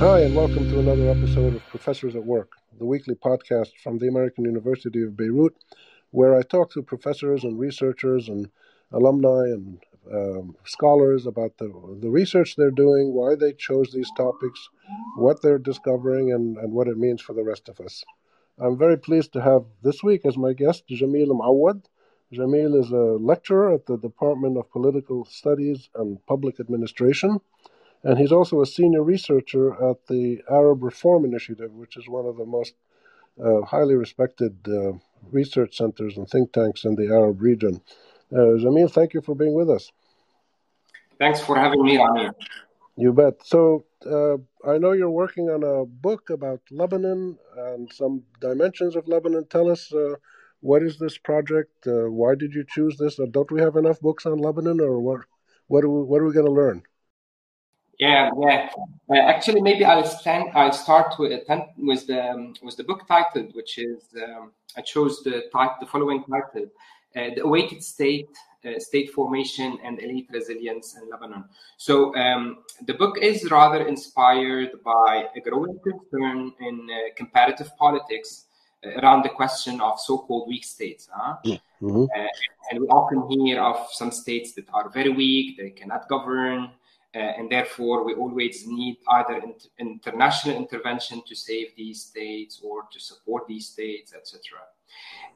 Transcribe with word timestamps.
Hi, 0.00 0.20
and 0.20 0.34
welcome 0.34 0.66
to 0.70 0.80
another 0.80 1.10
episode 1.10 1.54
of 1.54 1.66
Professors 1.66 2.16
at 2.16 2.24
Work, 2.24 2.52
the 2.78 2.86
weekly 2.86 3.14
podcast 3.14 3.72
from 3.82 3.98
the 3.98 4.08
American 4.08 4.46
University 4.46 5.02
of 5.02 5.14
Beirut, 5.14 5.54
where 6.10 6.34
I 6.34 6.40
talk 6.40 6.72
to 6.72 6.82
professors 6.82 7.44
and 7.44 7.58
researchers 7.58 8.30
and 8.30 8.48
alumni 8.92 9.48
and 9.48 9.78
um, 10.10 10.56
scholars 10.64 11.26
about 11.26 11.58
the, 11.58 11.70
the 12.00 12.08
research 12.08 12.56
they're 12.56 12.70
doing, 12.70 13.12
why 13.12 13.34
they 13.34 13.52
chose 13.52 13.92
these 13.92 14.10
topics, 14.16 14.70
what 15.16 15.42
they're 15.42 15.58
discovering, 15.58 16.32
and, 16.32 16.56
and 16.56 16.72
what 16.72 16.88
it 16.88 16.96
means 16.96 17.20
for 17.20 17.34
the 17.34 17.44
rest 17.44 17.68
of 17.68 17.78
us. 17.78 18.02
I'm 18.58 18.78
very 18.78 18.96
pleased 18.96 19.34
to 19.34 19.42
have 19.42 19.66
this 19.82 20.02
week 20.02 20.22
as 20.24 20.38
my 20.38 20.54
guest 20.54 20.84
Jamil 20.88 21.28
Mouawad. 21.28 21.84
Jamil 22.32 22.80
is 22.82 22.90
a 22.90 23.18
lecturer 23.22 23.74
at 23.74 23.84
the 23.84 23.98
Department 23.98 24.56
of 24.56 24.70
Political 24.70 25.26
Studies 25.26 25.90
and 25.94 26.24
Public 26.26 26.58
Administration, 26.58 27.38
and 28.02 28.18
he's 28.18 28.32
also 28.32 28.60
a 28.60 28.66
senior 28.66 29.02
researcher 29.02 29.72
at 29.90 30.06
the 30.06 30.42
Arab 30.50 30.82
Reform 30.82 31.24
Initiative, 31.24 31.72
which 31.72 31.96
is 31.96 32.08
one 32.08 32.26
of 32.26 32.36
the 32.36 32.46
most 32.46 32.74
uh, 33.42 33.62
highly 33.62 33.94
respected 33.94 34.56
uh, 34.68 34.92
research 35.30 35.76
centers 35.76 36.16
and 36.16 36.28
think 36.28 36.52
tanks 36.52 36.84
in 36.84 36.94
the 36.94 37.08
Arab 37.08 37.40
region. 37.42 37.80
Uh, 38.32 38.56
Jamil, 38.62 38.90
thank 38.90 39.14
you 39.14 39.20
for 39.20 39.34
being 39.34 39.54
with 39.54 39.70
us. 39.70 39.90
Thanks 41.18 41.40
for 41.40 41.56
having 41.56 41.82
me, 41.84 41.98
Amir. 41.98 42.32
You 42.96 43.12
bet. 43.12 43.44
So, 43.44 43.84
uh, 44.06 44.36
I 44.68 44.78
know 44.78 44.92
you're 44.92 45.10
working 45.10 45.50
on 45.50 45.62
a 45.62 45.84
book 45.84 46.30
about 46.30 46.60
Lebanon 46.70 47.38
and 47.56 47.92
some 47.92 48.22
dimensions 48.40 48.96
of 48.96 49.08
Lebanon. 49.08 49.46
Tell 49.46 49.70
us 49.70 49.92
uh, 49.92 50.14
what 50.60 50.82
is 50.82 50.98
this 50.98 51.18
project? 51.18 51.86
Uh, 51.86 52.10
why 52.10 52.34
did 52.34 52.54
you 52.54 52.64
choose 52.68 52.96
this? 52.96 53.18
Uh, 53.18 53.26
don't 53.30 53.50
we 53.50 53.60
have 53.60 53.76
enough 53.76 54.00
books 54.00 54.26
on 54.26 54.38
Lebanon, 54.38 54.80
or 54.80 55.00
what? 55.00 55.20
What 55.66 55.84
are 55.84 55.88
we, 55.88 56.02
what 56.02 56.20
are 56.20 56.26
we 56.26 56.32
going 56.32 56.46
to 56.46 56.52
learn? 56.52 56.82
Yeah, 58.00 58.30
yeah. 58.40 58.70
Uh, 59.10 59.18
actually, 59.28 59.60
maybe 59.60 59.84
I'll 59.84 60.06
stand. 60.06 60.50
I'll 60.54 60.72
start 60.72 61.18
with 61.18 61.42
with 61.76 62.06
the 62.06 62.30
um, 62.30 62.54
with 62.62 62.76
the 62.76 62.84
book 62.84 63.06
title, 63.06 63.46
which 63.52 63.78
is 63.78 64.02
um, 64.24 64.52
I 64.76 64.80
chose 64.80 65.22
the 65.22 65.44
type 65.52 65.72
the 65.80 65.86
following 65.86 66.24
title: 66.24 66.66
uh, 67.14 67.34
"The 67.34 67.42
Awaited 67.42 67.82
State 67.84 68.34
uh, 68.64 68.78
state 68.78 69.12
formation 69.12 69.78
and 69.84 70.00
elite 70.02 70.28
resilience 70.32 70.96
in 70.96 71.08
Lebanon. 71.08 71.44
So 71.76 72.14
um, 72.16 72.58
the 72.86 72.94
book 72.94 73.18
is 73.18 73.50
rather 73.50 73.86
inspired 73.86 74.82
by 74.84 75.26
a 75.34 75.40
growing 75.40 75.78
concern 75.80 76.52
in 76.60 76.88
uh, 76.90 77.14
comparative 77.16 77.74
politics 77.78 78.46
uh, 78.84 79.00
around 79.00 79.24
the 79.24 79.30
question 79.30 79.80
of 79.80 79.98
so-called 79.98 80.48
weak 80.48 80.64
states. 80.64 81.08
Huh? 81.12 81.36
Mm-hmm. 81.82 82.02
Uh, 82.04 82.26
and 82.70 82.80
we 82.80 82.86
often 82.88 83.28
hear 83.30 83.62
of 83.62 83.88
some 83.92 84.10
states 84.10 84.52
that 84.52 84.66
are 84.74 84.90
very 84.90 85.10
weak, 85.10 85.56
they 85.56 85.70
cannot 85.70 86.08
govern, 86.08 86.64
uh, 86.64 86.68
and 87.18 87.50
therefore 87.50 88.04
we 88.04 88.14
always 88.14 88.66
need 88.66 88.98
either 89.08 89.34
inter- 89.34 89.68
international 89.78 90.56
intervention 90.56 91.22
to 91.26 91.34
save 91.34 91.74
these 91.76 92.02
states 92.04 92.60
or 92.62 92.84
to 92.92 93.00
support 93.00 93.46
these 93.48 93.68
states, 93.68 94.14
etc. 94.14 94.40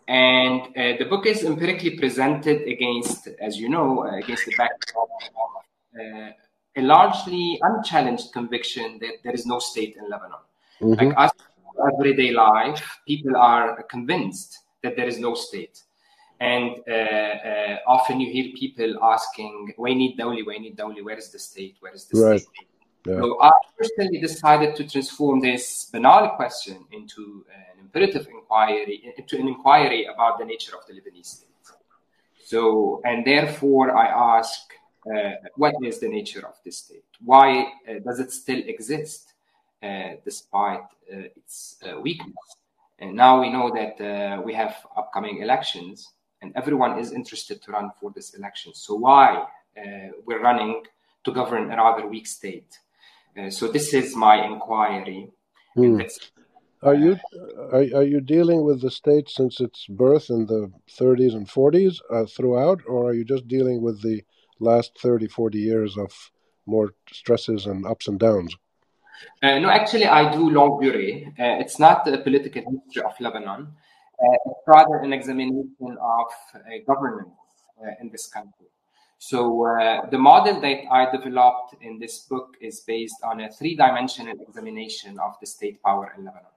And 0.07 0.63
uh, 0.77 0.99
the 0.99 1.07
book 1.09 1.27
is 1.27 1.45
empirically 1.45 1.99
presented 1.99 2.63
against, 2.69 3.29
as 3.41 3.59
you 3.59 3.69
know, 3.69 4.05
uh, 4.05 4.17
against 4.17 4.45
the 4.45 4.55
backdrop 4.57 5.09
of 5.21 6.01
uh, 6.01 6.31
a 6.77 6.83
largely 6.83 7.59
unchallenged 7.63 8.33
conviction 8.33 8.99
that 9.01 9.23
there 9.23 9.33
is 9.33 9.47
no 9.47 9.59
state 9.59 9.97
in 9.97 10.11
Lebanon. 10.11 10.39
Mm-hmm. 10.81 11.09
Like 11.09 11.19
us, 11.19 11.31
everyday 11.93 12.33
life, 12.33 13.01
people 13.07 13.37
are 13.37 13.83
convinced 13.85 14.59
that 14.83 14.97
there 14.97 15.07
is 15.07 15.19
no 15.19 15.35
state. 15.35 15.83
And 16.51 16.71
uh, 16.87 16.93
uh, 16.93 17.77
often 17.97 18.21
you 18.21 18.31
hear 18.31 18.47
people 18.55 18.91
asking, 19.03 19.73
we 19.79 19.95
need 19.95 20.19
Dawli, 20.19 20.45
we 20.47 20.59
need 20.59 20.77
Dawli, 20.77 21.03
where 21.03 21.17
is 21.17 21.31
the 21.31 21.39
state? 21.39 21.77
Where 21.81 21.95
is 21.95 22.05
the 22.05 22.21
right. 22.21 22.41
state? 22.41 22.69
Yeah. 23.07 23.21
So 23.21 23.41
I 23.41 23.51
personally 23.79 24.19
decided 24.29 24.77
to 24.77 24.83
transform 24.93 25.41
this 25.41 25.65
banal 25.93 26.37
question 26.37 26.85
into 26.93 27.47
an 27.73 27.77
imperative 27.81 28.27
inquiry, 28.29 28.97
into 29.19 29.35
an 29.41 29.49
inquiry 29.49 30.05
about 30.15 30.39
the 30.39 30.45
nature 30.45 30.75
of 30.79 30.83
the 30.87 30.93
Lebanese 30.93 31.31
state. 31.37 31.49
So, 32.45 33.01
and 33.05 33.25
therefore 33.25 33.97
I 33.97 34.39
ask, 34.39 34.61
uh, 35.11 35.33
what 35.57 35.75
is 35.83 35.99
the 35.99 36.09
nature 36.09 36.47
of 36.47 36.57
this 36.65 36.77
state? 36.79 37.11
Why 37.21 37.47
uh, 37.63 38.01
does 38.07 38.21
it 38.21 38.31
still 38.33 38.63
exist 38.75 39.33
uh, 39.83 40.17
despite 40.25 40.89
uh, 41.11 41.39
its 41.39 41.77
uh, 41.87 42.01
weakness? 42.01 42.45
And 42.99 43.15
now 43.15 43.41
we 43.41 43.49
know 43.51 43.71
that 43.75 43.95
uh, 44.01 44.43
we 44.43 44.53
have 44.55 44.75
upcoming 44.97 45.41
elections 45.41 46.14
and 46.45 46.53
everyone 46.55 46.99
is 46.99 47.13
interested 47.13 47.63
to 47.63 47.73
run 47.73 47.91
for 47.99 48.13
this 48.15 48.35
election. 48.35 48.75
So 48.75 48.95
why 48.95 49.47
we're 50.27 50.43
running 50.43 50.83
to 51.25 51.33
govern 51.33 51.73
a 51.73 51.77
rather 51.77 52.07
weak 52.07 52.27
state? 52.27 52.79
Uh, 53.37 53.51
so 53.51 53.67
this 53.67 53.93
is 53.95 54.15
my 54.15 54.45
inquiry. 54.45 55.31
Mm. 55.77 56.09
Are 56.83 56.95
you 56.95 57.19
are, 57.73 57.87
are 57.99 58.09
you 58.15 58.21
dealing 58.21 58.63
with 58.63 58.83
the 58.83 58.91
state 58.91 59.29
since 59.29 59.61
its 59.61 59.87
birth 59.87 60.29
in 60.31 60.47
the 60.47 60.71
30s 61.01 61.35
and 61.35 61.49
40s 61.49 61.97
uh, 62.13 62.27
throughout, 62.27 62.81
or 62.87 63.09
are 63.09 63.15
you 63.15 63.25
just 63.25 63.49
dealing 63.49 63.81
with 63.83 64.03
the 64.03 64.23
last 64.61 64.93
30, 65.01 65.29
40 65.29 65.59
years 65.59 65.97
of 65.97 66.13
more 66.67 66.93
stresses 67.11 67.67
and 67.67 67.87
ups 67.87 68.07
and 68.07 68.21
downs? 68.21 68.55
Uh, 69.43 69.59
no, 69.59 69.71
actually, 69.71 70.07
I 70.07 70.31
do 70.31 70.51
longue 70.51 70.83
durée. 70.83 71.29
Uh, 71.29 71.59
it's 71.63 71.79
not 71.79 72.05
the 72.05 72.19
political 72.19 72.63
history 72.71 73.03
of 73.03 73.19
Lebanon. 73.19 73.69
Uh, 74.25 74.51
rather 74.67 74.97
an 74.99 75.13
examination 75.13 75.97
of 76.17 76.29
uh, 76.55 76.59
governance 76.87 77.31
in 78.01 78.09
this 78.11 78.27
country. 78.29 78.69
So 79.19 79.39
uh, 79.67 80.09
the 80.11 80.19
model 80.19 80.61
that 80.61 80.81
I 80.91 81.11
developed 81.11 81.75
in 81.81 81.99
this 81.99 82.21
book 82.31 82.49
is 82.61 82.81
based 82.81 83.21
on 83.25 83.41
a 83.41 83.51
three-dimensional 83.51 84.37
examination 84.47 85.19
of 85.19 85.33
the 85.41 85.47
state 85.47 85.83
power 85.83 86.13
in 86.17 86.25
Lebanon. 86.25 86.55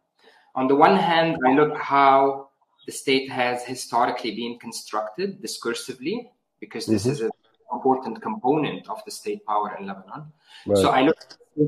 On 0.56 0.68
the 0.68 0.76
one 0.76 0.98
hand, 0.98 1.38
I 1.48 1.54
look 1.54 1.76
how 1.78 2.50
the 2.86 2.92
state 2.92 3.30
has 3.32 3.64
historically 3.64 4.36
been 4.36 4.60
constructed 4.60 5.42
discursively, 5.42 6.30
because 6.60 6.86
this 6.86 7.04
mm-hmm. 7.04 7.12
is 7.12 7.22
an 7.22 7.32
important 7.72 8.22
component 8.22 8.88
of 8.90 9.00
the 9.06 9.12
state 9.12 9.46
power 9.46 9.76
in 9.80 9.88
Lebanon. 9.88 10.32
Right. 10.66 10.78
So 10.78 10.90
I 10.90 11.02
look 11.02 11.20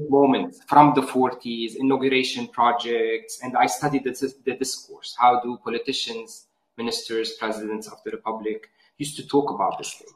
moments 0.09 0.61
from 0.67 0.93
the 0.93 1.01
40s, 1.01 1.75
inauguration 1.75 2.47
projects, 2.47 3.39
and 3.43 3.57
I 3.57 3.65
studied 3.65 4.03
the, 4.03 4.33
the 4.45 4.55
discourse. 4.55 5.15
How 5.17 5.41
do 5.41 5.57
politicians, 5.63 6.47
ministers, 6.77 7.33
presidents 7.33 7.87
of 7.87 7.97
the 8.03 8.11
republic 8.11 8.69
used 8.97 9.15
to 9.17 9.27
talk 9.27 9.49
about 9.49 9.77
this 9.77 9.93
thing? 9.93 10.07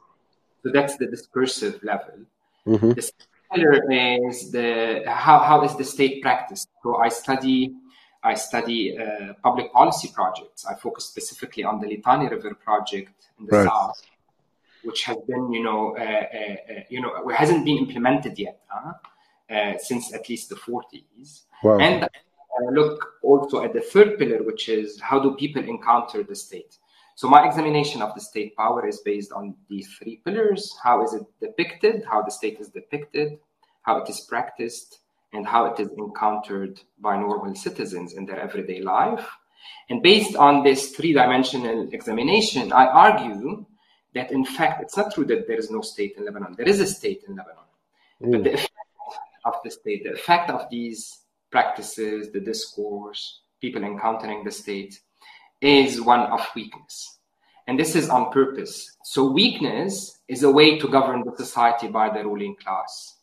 So 0.62 0.70
that's 0.72 0.96
the 0.96 1.06
discursive 1.06 1.82
level. 1.82 2.14
Mm-hmm. 2.66 2.92
The 2.92 3.02
second 3.02 3.92
is 3.92 4.50
the 4.50 5.04
how, 5.06 5.38
how 5.38 5.64
is 5.64 5.76
the 5.76 5.84
state 5.84 6.22
practiced. 6.22 6.68
So 6.82 6.96
I 6.96 7.08
study 7.08 7.74
I 8.22 8.34
study 8.34 8.98
uh, 8.98 9.34
public 9.42 9.70
policy 9.70 10.10
projects. 10.14 10.64
I 10.64 10.74
focus 10.74 11.04
specifically 11.04 11.62
on 11.62 11.78
the 11.80 11.86
Litani 11.86 12.30
River 12.30 12.54
project 12.54 13.28
in 13.38 13.44
the 13.44 13.58
right. 13.58 13.68
south, 13.68 14.02
which 14.82 15.04
has 15.04 15.18
been 15.28 15.52
you 15.52 15.62
know 15.62 15.94
uh, 15.96 16.00
uh, 16.00 16.56
uh 16.72 16.80
you 16.88 17.02
know 17.02 17.28
hasn't 17.28 17.64
been 17.66 17.78
implemented 17.78 18.38
yet 18.38 18.60
huh? 18.68 18.92
Uh, 19.50 19.76
since 19.76 20.14
at 20.14 20.26
least 20.30 20.48
the 20.48 20.54
40s. 20.54 21.42
Wow. 21.62 21.78
And 21.78 22.04
I 22.04 22.70
look 22.72 23.14
also 23.22 23.62
at 23.62 23.74
the 23.74 23.82
third 23.82 24.18
pillar, 24.18 24.42
which 24.42 24.70
is 24.70 24.98
how 24.98 25.20
do 25.20 25.36
people 25.36 25.62
encounter 25.62 26.22
the 26.22 26.34
state. 26.34 26.78
So 27.14 27.28
my 27.28 27.46
examination 27.46 28.00
of 28.00 28.14
the 28.14 28.22
state 28.22 28.56
power 28.56 28.88
is 28.88 29.00
based 29.00 29.32
on 29.32 29.54
these 29.68 29.88
three 29.98 30.22
pillars. 30.24 30.74
How 30.82 31.04
is 31.04 31.12
it 31.12 31.24
depicted? 31.40 32.04
How 32.10 32.22
the 32.22 32.30
state 32.30 32.58
is 32.58 32.68
depicted? 32.68 33.38
How 33.82 33.98
it 33.98 34.08
is 34.08 34.20
practiced? 34.20 35.00
And 35.34 35.46
how 35.46 35.66
it 35.66 35.78
is 35.78 35.90
encountered 35.98 36.80
by 36.98 37.18
normal 37.18 37.54
citizens 37.54 38.14
in 38.14 38.24
their 38.24 38.40
everyday 38.40 38.80
life. 38.80 39.28
And 39.90 40.02
based 40.02 40.36
on 40.36 40.62
this 40.62 40.96
three-dimensional 40.96 41.90
examination, 41.92 42.72
I 42.72 42.86
argue 42.86 43.66
that 44.14 44.32
in 44.32 44.44
fact 44.44 44.82
it's 44.82 44.96
not 44.96 45.12
true 45.12 45.26
that 45.26 45.46
there 45.46 45.58
is 45.58 45.70
no 45.70 45.82
state 45.82 46.14
in 46.16 46.24
Lebanon. 46.24 46.54
There 46.56 46.68
is 46.68 46.80
a 46.80 46.86
state 46.86 47.24
in 47.28 47.36
Lebanon. 47.36 47.64
Mm. 48.22 48.32
But 48.32 48.44
the 48.44 48.54
effect 48.54 48.72
the 49.64 49.70
state, 49.70 50.04
the 50.04 50.12
effect 50.12 50.50
of 50.50 50.68
these 50.70 51.24
practices, 51.50 52.30
the 52.32 52.40
discourse, 52.40 53.40
people 53.60 53.82
encountering 53.82 54.44
the 54.44 54.50
state, 54.50 55.00
is 55.60 56.00
one 56.00 56.20
of 56.20 56.46
weakness. 56.54 57.18
And 57.66 57.78
this 57.78 57.96
is 57.96 58.10
on 58.10 58.30
purpose. 58.30 58.94
So 59.04 59.30
weakness 59.30 60.20
is 60.28 60.42
a 60.42 60.50
way 60.50 60.78
to 60.78 60.88
govern 60.88 61.24
the 61.24 61.34
society 61.36 61.88
by 61.88 62.10
the 62.10 62.22
ruling 62.24 62.56
class. 62.56 63.16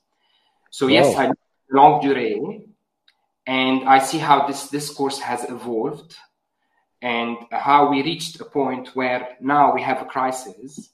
So 0.71 0.87
yes, 0.87 1.15
I 1.15 1.31
longue 1.71 2.03
durée, 2.03 2.63
and 3.45 3.87
I 3.87 3.99
see 3.99 4.17
how 4.17 4.47
this 4.47 4.69
discourse 4.69 5.19
has 5.19 5.49
evolved 5.49 6.15
and 7.01 7.37
how 7.51 7.89
we 7.89 8.03
reached 8.03 8.39
a 8.39 8.45
point 8.45 8.95
where 8.95 9.37
now 9.41 9.73
we 9.73 9.81
have 9.81 10.01
a 10.01 10.05
crisis. 10.05 10.89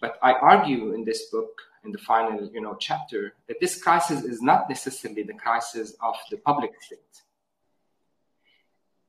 But 0.00 0.16
I 0.22 0.32
argue 0.32 0.94
in 0.94 1.04
this 1.04 1.30
book, 1.30 1.52
in 1.84 1.92
the 1.92 1.98
final 1.98 2.50
you 2.52 2.60
know, 2.60 2.76
chapter, 2.78 3.34
that 3.48 3.58
this 3.60 3.82
crisis 3.82 4.24
is 4.24 4.42
not 4.42 4.68
necessarily 4.68 5.22
the 5.22 5.34
crisis 5.34 5.94
of 6.02 6.14
the 6.30 6.36
public 6.38 6.70
state. 6.80 6.98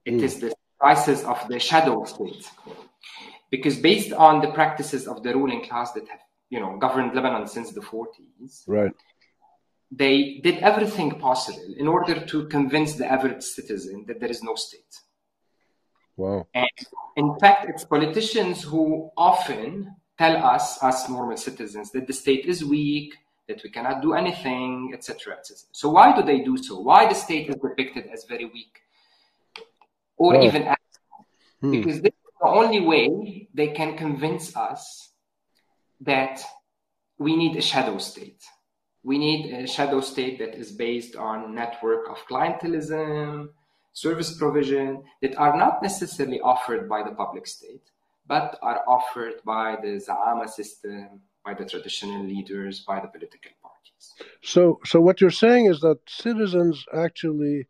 It 0.06 0.16
mm. 0.16 0.24
is 0.24 0.40
the 0.40 0.54
crisis 0.80 1.24
of 1.24 1.48
the 1.48 1.60
shadow 1.60 2.04
state. 2.06 2.50
Because 3.50 3.78
based 3.78 4.14
on 4.14 4.42
the 4.42 4.52
practices 4.52 5.08
of 5.08 5.24
the 5.24 5.34
ruling 5.34 5.64
class 5.64 5.92
that 5.92 6.08
have, 6.08 6.22
you 6.50 6.60
know, 6.60 6.78
governed 6.78 7.14
Lebanon 7.14 7.48
since 7.48 7.72
the 7.72 7.82
40s, 7.82 8.64
right. 8.66 8.92
they 9.92 10.40
did 10.42 10.58
everything 10.60 11.20
possible 11.20 11.74
in 11.78 11.88
order 11.88 12.26
to 12.26 12.48
convince 12.48 12.94
the 12.96 13.06
average 13.06 13.44
citizen 13.44 14.06
that 14.08 14.20
there 14.22 14.30
is 14.30 14.42
no 14.42 14.56
state. 14.56 14.94
Wow. 16.16 16.48
And 16.54 16.70
in 17.16 17.38
fact, 17.40 17.70
it's 17.70 17.84
politicians 17.84 18.64
who 18.64 19.12
often 19.18 19.96
tell 20.22 20.38
us, 20.56 20.66
as 20.84 21.10
normal 21.10 21.38
citizens, 21.38 21.90
that 21.92 22.06
the 22.06 22.18
state 22.24 22.46
is 22.54 22.64
weak, 22.64 23.12
that 23.48 23.60
we 23.64 23.70
cannot 23.76 23.98
do 24.06 24.14
anything, 24.14 24.92
etc. 24.94 25.34
etc. 25.38 25.58
So 25.72 25.90
why 25.96 26.08
do 26.16 26.22
they 26.30 26.40
do 26.50 26.56
so? 26.66 26.74
Why 26.90 27.02
the 27.12 27.20
state 27.26 27.50
is 27.50 27.56
depicted 27.68 28.06
as 28.14 28.26
very 28.34 28.46
weak, 28.58 28.76
or 30.18 30.36
oh. 30.36 30.48
even 30.48 30.62
hmm. 31.62 31.72
because 31.72 31.98
this 32.06 32.16
is 32.26 32.34
the 32.40 32.52
only 32.62 32.82
way 32.92 33.48
they 33.60 33.70
can 33.80 33.98
convince 33.98 34.46
us 34.56 34.82
that 36.12 36.36
we 37.18 37.36
need 37.42 37.56
a 37.56 37.66
shadow 37.72 37.98
state. 37.98 38.42
We 39.04 39.18
need 39.18 39.42
a 39.54 39.68
shadow 39.76 40.02
state 40.12 40.36
that 40.42 40.54
is 40.62 40.72
based 40.88 41.16
on 41.16 41.56
network 41.56 42.04
of 42.14 42.18
clientelism, 42.30 43.50
service 43.94 44.32
provision 44.38 44.90
that 45.24 45.36
are 45.44 45.56
not 45.64 45.82
necessarily 45.82 46.40
offered 46.54 46.88
by 46.88 47.02
the 47.04 47.16
public 47.24 47.46
state, 47.48 47.86
but 48.32 48.58
are 48.62 48.82
offered 48.88 49.34
by 49.44 49.76
the 49.84 49.94
Za'ama 50.08 50.48
system, 50.50 51.20
by 51.44 51.54
the 51.54 51.66
traditional 51.66 52.24
leaders, 52.24 52.80
by 52.88 52.98
the 53.02 53.10
political 53.10 53.52
parties. 53.62 54.06
So, 54.42 54.80
so 54.86 55.02
what 55.02 55.20
you're 55.20 55.40
saying 55.46 55.66
is 55.66 55.82
that 55.82 56.00
citizens 56.08 56.86
actually 56.94 57.68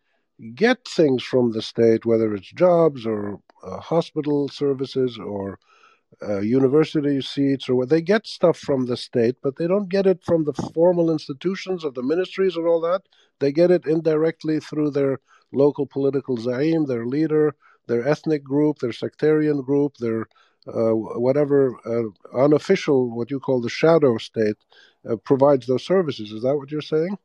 get 0.54 0.88
things 0.88 1.24
from 1.24 1.52
the 1.52 1.64
state, 1.64 2.06
whether 2.06 2.36
it's 2.36 2.52
jobs 2.52 3.08
or 3.08 3.40
uh, 3.64 3.80
hospital 3.80 4.50
services 4.50 5.18
or 5.18 5.58
uh, 6.22 6.42
university 6.42 7.20
seats 7.22 7.68
or 7.68 7.74
what 7.74 7.90
they 7.90 8.04
get 8.04 8.28
stuff 8.28 8.60
from 8.60 8.86
the 8.86 8.98
state, 8.98 9.38
but 9.42 9.56
they 9.56 9.66
don't 9.66 9.90
get 9.90 10.06
it 10.06 10.24
from 10.24 10.44
the 10.44 10.54
formal 10.76 11.10
institutions 11.10 11.84
of 11.84 11.96
the 11.96 12.04
ministries 12.04 12.56
and 12.56 12.68
all 12.68 12.82
that. 12.82 13.02
They 13.40 13.52
get 13.52 13.72
it 13.72 13.88
indirectly 13.88 14.60
through 14.60 14.92
their 14.92 15.22
local 15.52 15.88
political 15.88 16.38
zaim, 16.38 16.86
their 16.86 17.08
leader, 17.08 17.56
their 17.88 18.08
ethnic 18.08 18.44
group, 18.44 18.78
their 18.78 18.94
sectarian 18.94 19.62
group, 19.64 19.98
their 19.98 20.28
uh, 20.68 20.94
whatever 20.94 21.76
uh, 21.86 22.40
unofficial, 22.44 23.10
what 23.10 23.32
you 23.32 23.40
call 23.40 23.62
the 23.62 23.70
shadow 23.70 24.18
state, 24.18 24.58
uh, 25.10 25.16
provides 25.18 25.66
those 25.66 25.86
services. 25.86 26.32
Is 26.32 26.44
that 26.44 26.56
what 26.56 26.72
you're 26.72 26.82
saying? 26.82 27.18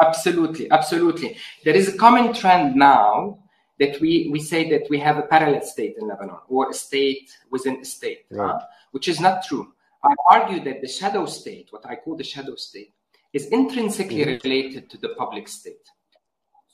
Absolutely, 0.00 0.70
absolutely. 0.70 1.36
There 1.64 1.76
is 1.76 1.94
a 1.94 1.96
common 1.96 2.32
trend 2.32 2.74
now 2.74 3.38
that 3.78 4.00
we, 4.00 4.28
we 4.32 4.40
say 4.40 4.70
that 4.70 4.88
we 4.90 4.98
have 4.98 5.18
a 5.18 5.22
parallel 5.22 5.62
state 5.62 5.96
in 6.00 6.08
Lebanon 6.08 6.38
or 6.48 6.70
a 6.70 6.74
state 6.74 7.30
within 7.50 7.80
a 7.80 7.84
state, 7.84 8.24
right. 8.30 8.54
uh, 8.54 8.58
which 8.92 9.08
is 9.08 9.20
not 9.20 9.44
true. 9.44 9.72
I 10.02 10.14
argue 10.30 10.62
that 10.64 10.80
the 10.80 10.88
shadow 10.88 11.26
state, 11.26 11.68
what 11.70 11.86
I 11.86 11.96
call 11.96 12.16
the 12.16 12.24
shadow 12.24 12.56
state, 12.56 12.92
is 13.32 13.46
intrinsically 13.46 14.24
mm-hmm. 14.24 14.48
related 14.48 14.90
to 14.90 14.98
the 14.98 15.10
public 15.10 15.48
state. 15.48 15.88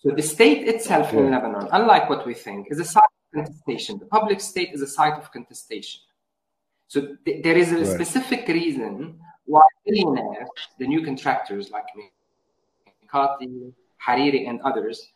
So 0.03 0.11
the 0.11 0.23
state 0.23 0.67
itself 0.67 1.13
yeah. 1.13 1.21
in 1.21 1.31
Lebanon, 1.31 1.69
unlike 1.73 2.09
what 2.09 2.27
we 2.27 2.35
think, 2.35 2.69
is 2.71 2.81
a 2.81 2.85
site 2.85 3.03
of 3.05 3.20
contestation. 3.35 3.99
The 3.99 4.07
public 4.07 4.41
state 4.41 4.71
is 4.73 4.83
a 4.83 4.87
site 4.87 5.15
of 5.15 5.33
contestation. 5.33 6.01
So 6.89 7.17
th- 7.25 7.43
there 7.43 7.57
is 7.57 7.73
a 7.73 7.77
right. 7.77 7.87
specific 7.87 8.49
reason 8.49 9.21
why 9.45 9.63
billionaires, 9.87 10.49
the 10.79 10.87
new 10.87 11.05
contractors 11.05 11.71
like 11.71 11.87
me, 11.97 12.11
Kati, 13.13 13.73
Hariri, 14.07 14.49
and 14.49 14.61
others, 14.63 15.07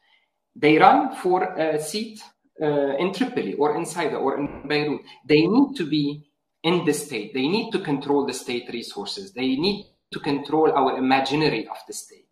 they 0.57 0.79
run 0.79 1.15
for 1.17 1.43
a 1.55 1.81
seat 1.81 2.21
uh, 2.63 2.97
in 2.97 3.13
Tripoli 3.13 3.55
or 3.55 3.77
in 3.77 3.85
Saida 3.85 4.17
or 4.17 4.39
in 4.39 4.69
Beirut. 4.69 5.01
They 5.27 5.47
need 5.47 5.77
to 5.77 5.87
be 5.89 6.25
in 6.63 6.85
the 6.85 6.93
state. 6.93 7.35
They 7.35 7.49
need 7.49 7.73
to 7.73 7.81
control 7.81 8.27
the 8.27 8.33
state 8.33 8.69
resources. 8.73 9.33
They 9.33 9.57
need 9.57 9.87
to 10.13 10.21
control 10.21 10.73
our 10.73 10.97
imaginary 10.97 11.67
of 11.67 11.77
the 11.87 11.93
state 11.93 12.24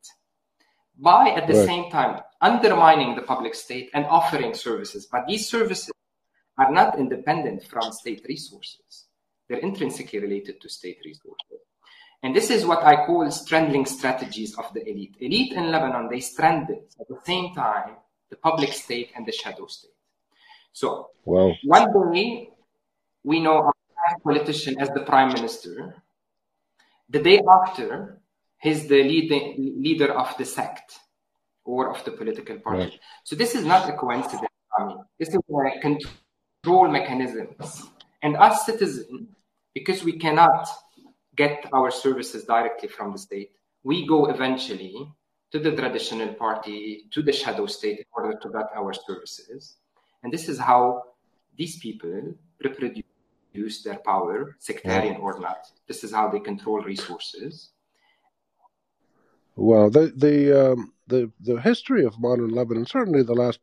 by 1.03 1.31
at 1.31 1.47
the 1.47 1.55
right. 1.55 1.67
same 1.67 1.91
time 1.91 2.21
undermining 2.41 3.15
the 3.17 3.23
public 3.23 3.55
state 3.55 3.91
and 3.93 4.07
offering 4.07 4.55
services. 4.55 5.07
But 5.11 5.27
these 5.27 5.49
services 5.49 5.93
are 6.59 6.71
not 6.71 6.99
independent 6.99 7.65
from 7.65 7.93
state 7.93 8.25
resources. 8.29 9.07
They're 9.49 9.59
intrinsically 9.59 10.21
related 10.21 10.61
to 10.63 10.69
state 10.69 10.99
resources. 11.05 11.61
And 12.23 12.35
this 12.35 12.51
is 12.51 12.65
what 12.65 12.85
I 12.85 13.05
call 13.05 13.29
strangling 13.33 13.85
strategies 13.85 14.57
of 14.57 14.73
the 14.73 14.89
elite. 14.89 15.17
Elite 15.19 15.53
in 15.53 15.73
Lebanon, 15.73 16.09
they 16.09 16.21
stranded 16.21 16.85
at 17.01 17.09
the 17.09 17.19
same 17.25 17.53
time 17.55 17.97
the 18.31 18.37
public 18.37 18.73
state 18.73 19.11
and 19.17 19.27
the 19.27 19.33
shadow 19.33 19.67
state. 19.67 19.91
So 20.73 21.11
wow. 21.25 21.53
one 21.65 22.13
day 22.13 22.51
we 23.25 23.41
know 23.41 23.69
a 23.69 24.21
politician 24.21 24.81
as 24.81 24.89
the 24.91 25.01
prime 25.01 25.33
minister. 25.33 26.03
The 27.11 27.19
day 27.19 27.41
after, 27.47 28.22
he's 28.63 28.87
the 28.87 29.03
leading, 29.03 29.75
leader 29.83 30.13
of 30.13 30.35
the 30.39 30.45
sect 30.45 30.99
or 31.65 31.91
of 31.91 32.05
the 32.05 32.13
political 32.13 32.59
party. 32.59 32.85
Right. 32.85 33.01
So 33.25 33.37
this 33.37 33.55
is 33.55 33.65
not 33.65 33.89
a 33.89 33.93
coincidence. 33.93 34.49
I 34.79 34.85
mean, 34.87 34.99
this 35.19 35.29
is 35.29 35.37
a 35.37 35.81
control 35.81 36.89
mechanisms. 36.89 37.85
And 38.23 38.37
us 38.37 38.65
citizens, 38.65 39.29
because 39.75 40.05
we 40.05 40.13
cannot 40.13 40.69
get 41.37 41.67
our 41.75 41.91
services 41.91 42.45
directly 42.45 42.89
from 42.89 43.13
the 43.13 43.19
state, 43.19 43.51
we 43.83 44.07
go 44.07 44.27
eventually 44.27 44.95
to 45.51 45.59
the 45.59 45.73
traditional 45.73 46.33
party, 46.35 47.09
to 47.11 47.23
the 47.23 47.33
shadow 47.33 47.67
state 47.67 47.99
in 47.99 48.05
order 48.17 48.39
to 48.39 48.49
get 48.49 48.69
our 48.77 48.93
services. 48.93 49.77
And 50.23 50.33
this 50.33 50.49
is 50.49 50.59
how 50.59 51.03
these 51.59 51.79
people 51.79 52.35
reproduce 52.63 53.83
their 53.83 53.99
power, 53.99 54.57
sectarian 54.61 55.17
or 55.17 55.39
not. 55.41 55.67
This 55.89 56.05
is 56.05 56.13
how 56.13 56.29
they 56.29 56.41
control 56.41 56.81
resources. 56.81 57.71
Well, 59.57 59.91
the 59.91 60.13
the 60.17 60.73
um, 60.73 60.93
the 61.09 61.31
the 61.41 61.61
history 61.61 62.05
of 62.05 62.21
modern 62.21 62.51
Lebanon, 62.51 62.87
certainly 62.87 63.23
the 63.23 63.35
last 63.35 63.61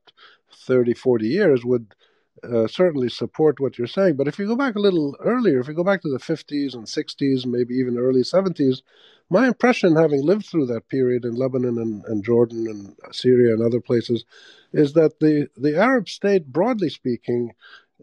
30, 0.51 0.93
40 0.93 1.27
years, 1.27 1.65
would 1.65 1.95
uh, 2.43 2.67
certainly 2.67 3.09
support 3.09 3.59
what 3.59 3.77
you're 3.77 3.87
saying. 3.87 4.15
But 4.15 4.27
if 4.27 4.39
you 4.39 4.47
go 4.47 4.55
back 4.55 4.75
a 4.75 4.79
little 4.79 5.15
earlier, 5.19 5.59
if 5.59 5.67
you 5.67 5.73
go 5.73 5.83
back 5.83 6.01
to 6.03 6.09
the 6.11 6.19
50s 6.19 6.73
and 6.73 6.87
60s, 6.87 7.45
maybe 7.45 7.75
even 7.75 7.97
early 7.97 8.23
70s, 8.23 8.81
my 9.29 9.47
impression, 9.47 9.95
having 9.95 10.23
lived 10.23 10.45
through 10.45 10.67
that 10.67 10.87
period 10.87 11.25
in 11.25 11.35
Lebanon 11.35 11.77
and, 11.77 12.05
and 12.05 12.23
Jordan 12.23 12.67
and 12.67 12.95
Syria 13.13 13.53
and 13.53 13.61
other 13.61 13.81
places, 13.81 14.25
is 14.73 14.93
that 14.93 15.19
the, 15.19 15.49
the 15.57 15.77
Arab 15.77 16.07
state, 16.09 16.47
broadly 16.51 16.89
speaking, 16.89 17.53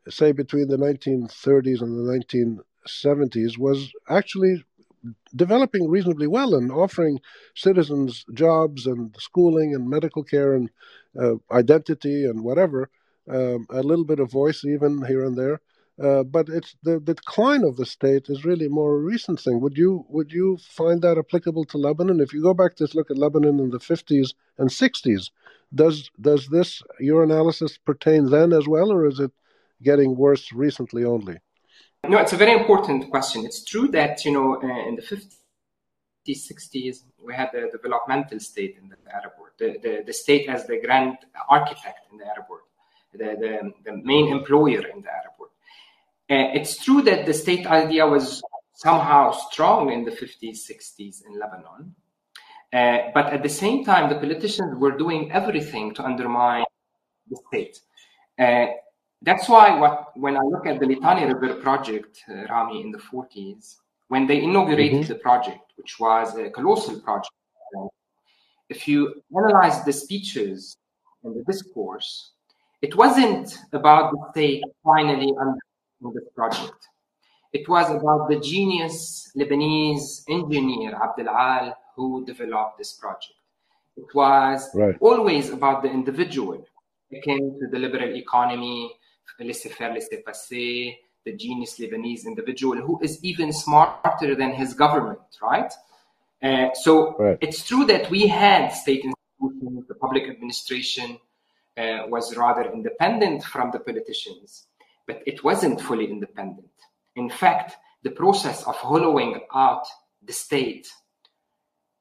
say 0.08 0.32
between 0.32 0.68
the 0.68 0.76
1930s 0.76 1.82
and 1.82 1.98
the 1.98 2.62
1970s, 2.86 3.58
was 3.58 3.92
actually 4.08 4.64
developing 5.34 5.88
reasonably 5.88 6.26
well 6.26 6.54
and 6.54 6.70
offering 6.70 7.20
citizens 7.54 8.24
jobs 8.32 8.86
and 8.86 9.14
schooling 9.18 9.74
and 9.74 9.88
medical 9.88 10.22
care 10.22 10.54
and 10.54 10.70
uh, 11.20 11.34
identity 11.50 12.24
and 12.24 12.42
whatever, 12.42 12.90
um, 13.30 13.66
a 13.70 13.82
little 13.82 14.04
bit 14.04 14.20
of 14.20 14.30
voice 14.30 14.64
even 14.64 15.04
here 15.06 15.24
and 15.24 15.36
there. 15.36 15.60
Uh, 16.02 16.22
but 16.22 16.50
it's 16.50 16.76
the, 16.82 17.00
the, 17.00 17.14
decline 17.14 17.64
of 17.64 17.76
the 17.76 17.86
state 17.86 18.26
is 18.28 18.44
really 18.44 18.68
more 18.68 18.96
a 18.96 19.00
recent 19.00 19.40
thing. 19.40 19.60
Would 19.62 19.78
you 19.78 20.04
would 20.10 20.30
you 20.30 20.58
find 20.58 21.00
that 21.00 21.16
applicable 21.16 21.64
to 21.66 21.78
Lebanon? 21.78 22.20
If 22.20 22.34
you 22.34 22.42
go 22.42 22.52
back 22.52 22.76
to 22.76 22.88
look 22.92 23.10
at 23.10 23.16
Lebanon 23.16 23.58
in 23.58 23.70
the 23.70 23.78
50s 23.78 24.34
and 24.58 24.68
60s, 24.68 25.30
does 25.74 26.10
does 26.20 26.48
this 26.48 26.82
your 27.00 27.22
analysis 27.22 27.78
pertain 27.78 28.28
then 28.28 28.52
as 28.52 28.68
well, 28.68 28.92
or 28.92 29.06
is 29.06 29.20
it 29.20 29.32
getting 29.82 30.16
worse 30.16 30.52
recently 30.52 31.02
only? 31.02 31.38
No, 32.08 32.18
it's 32.18 32.32
a 32.32 32.36
very 32.36 32.52
important 32.52 33.10
question. 33.10 33.44
It's 33.44 33.64
true 33.64 33.88
that, 33.88 34.24
you 34.24 34.32
know, 34.32 34.56
uh, 34.62 34.88
in 34.88 34.96
the 34.96 35.02
50s, 35.02 35.34
60s, 36.28 36.98
we 37.24 37.34
had 37.34 37.50
the 37.52 37.68
developmental 37.72 38.40
state 38.40 38.76
in 38.80 38.88
the 38.88 38.96
Arab 39.12 39.32
world, 39.38 39.52
the, 39.58 39.78
the, 39.82 40.02
the 40.06 40.12
state 40.12 40.48
as 40.48 40.66
the 40.66 40.80
grand 40.80 41.16
architect 41.48 42.00
in 42.12 42.18
the 42.18 42.26
Arab 42.26 42.46
world, 42.48 42.62
the, 43.12 43.18
the, 43.18 43.90
the 43.90 43.96
main 44.04 44.28
employer 44.28 44.86
in 44.86 45.02
the 45.02 45.10
Arab 45.10 45.32
world. 45.38 45.52
Uh, 46.28 46.58
it's 46.58 46.82
true 46.82 47.02
that 47.02 47.26
the 47.26 47.34
state 47.34 47.66
idea 47.66 48.06
was 48.06 48.42
somehow 48.74 49.32
strong 49.32 49.92
in 49.92 50.04
the 50.04 50.10
50s, 50.10 50.58
60s 50.70 51.24
in 51.26 51.38
Lebanon. 51.38 51.94
Uh, 52.72 53.10
but 53.14 53.32
at 53.32 53.42
the 53.42 53.48
same 53.48 53.84
time, 53.84 54.08
the 54.08 54.16
politicians 54.16 54.76
were 54.78 54.96
doing 54.98 55.32
everything 55.32 55.94
to 55.94 56.04
undermine 56.04 56.64
the 57.30 57.36
state. 57.48 57.80
Uh, 58.38 58.66
that's 59.22 59.48
why 59.48 59.78
what, 59.78 60.16
when 60.16 60.36
I 60.36 60.42
look 60.42 60.66
at 60.66 60.78
the 60.80 60.86
Litani 60.86 61.32
River 61.32 61.54
project, 61.60 62.22
uh, 62.28 62.44
Rami, 62.50 62.82
in 62.82 62.90
the 62.90 62.98
40s, 62.98 63.76
when 64.08 64.26
they 64.26 64.42
inaugurated 64.42 65.00
mm-hmm. 65.00 65.12
the 65.12 65.18
project, 65.18 65.72
which 65.76 65.98
was 65.98 66.36
a 66.36 66.50
colossal 66.50 67.00
project, 67.00 67.32
uh, 67.78 67.86
if 68.68 68.86
you 68.86 69.22
analyze 69.36 69.84
the 69.84 69.92
speeches 69.92 70.76
and 71.24 71.34
the 71.34 71.44
discourse, 71.44 72.32
it 72.82 72.94
wasn't 72.94 73.58
about 73.72 74.12
the 74.12 74.18
state 74.32 74.62
finally 74.84 75.32
undertaking 75.40 76.12
this 76.14 76.28
project. 76.34 76.88
It 77.52 77.68
was 77.68 77.90
about 77.90 78.28
the 78.28 78.38
genius 78.38 79.32
Lebanese 79.36 80.24
engineer 80.28 80.94
Abdel 81.02 81.30
Al 81.30 81.76
who 81.94 82.24
developed 82.26 82.76
this 82.78 82.92
project. 82.92 83.32
It 83.96 84.14
was 84.14 84.68
right. 84.74 84.94
always 85.00 85.50
about 85.50 85.82
the 85.82 85.90
individual, 85.90 86.66
akin 87.10 87.58
to 87.58 87.66
the 87.68 87.78
liberal 87.78 88.14
economy, 88.14 88.94
laissez-faire, 89.40 89.92
laissez-passer, 89.92 90.96
the 91.24 91.32
genius 91.36 91.78
Lebanese 91.78 92.24
individual 92.24 92.76
who 92.76 93.00
is 93.02 93.22
even 93.22 93.52
smarter 93.52 94.34
than 94.34 94.52
his 94.52 94.74
government, 94.74 95.18
right? 95.42 95.72
Uh, 96.42 96.72
so 96.74 97.16
right. 97.18 97.38
it's 97.40 97.66
true 97.66 97.84
that 97.86 98.08
we 98.10 98.26
had 98.26 98.68
state 98.68 99.04
institutions, 99.04 99.86
the 99.88 99.94
public 99.94 100.28
administration 100.28 101.18
uh, 101.76 102.02
was 102.08 102.36
rather 102.36 102.70
independent 102.72 103.42
from 103.42 103.70
the 103.72 103.80
politicians, 103.80 104.66
but 105.06 105.22
it 105.26 105.42
wasn't 105.42 105.80
fully 105.80 106.06
independent. 106.10 106.70
In 107.16 107.28
fact, 107.28 107.76
the 108.02 108.10
process 108.10 108.62
of 108.64 108.76
hollowing 108.76 109.40
out 109.54 109.84
the 110.22 110.32
state 110.32 110.86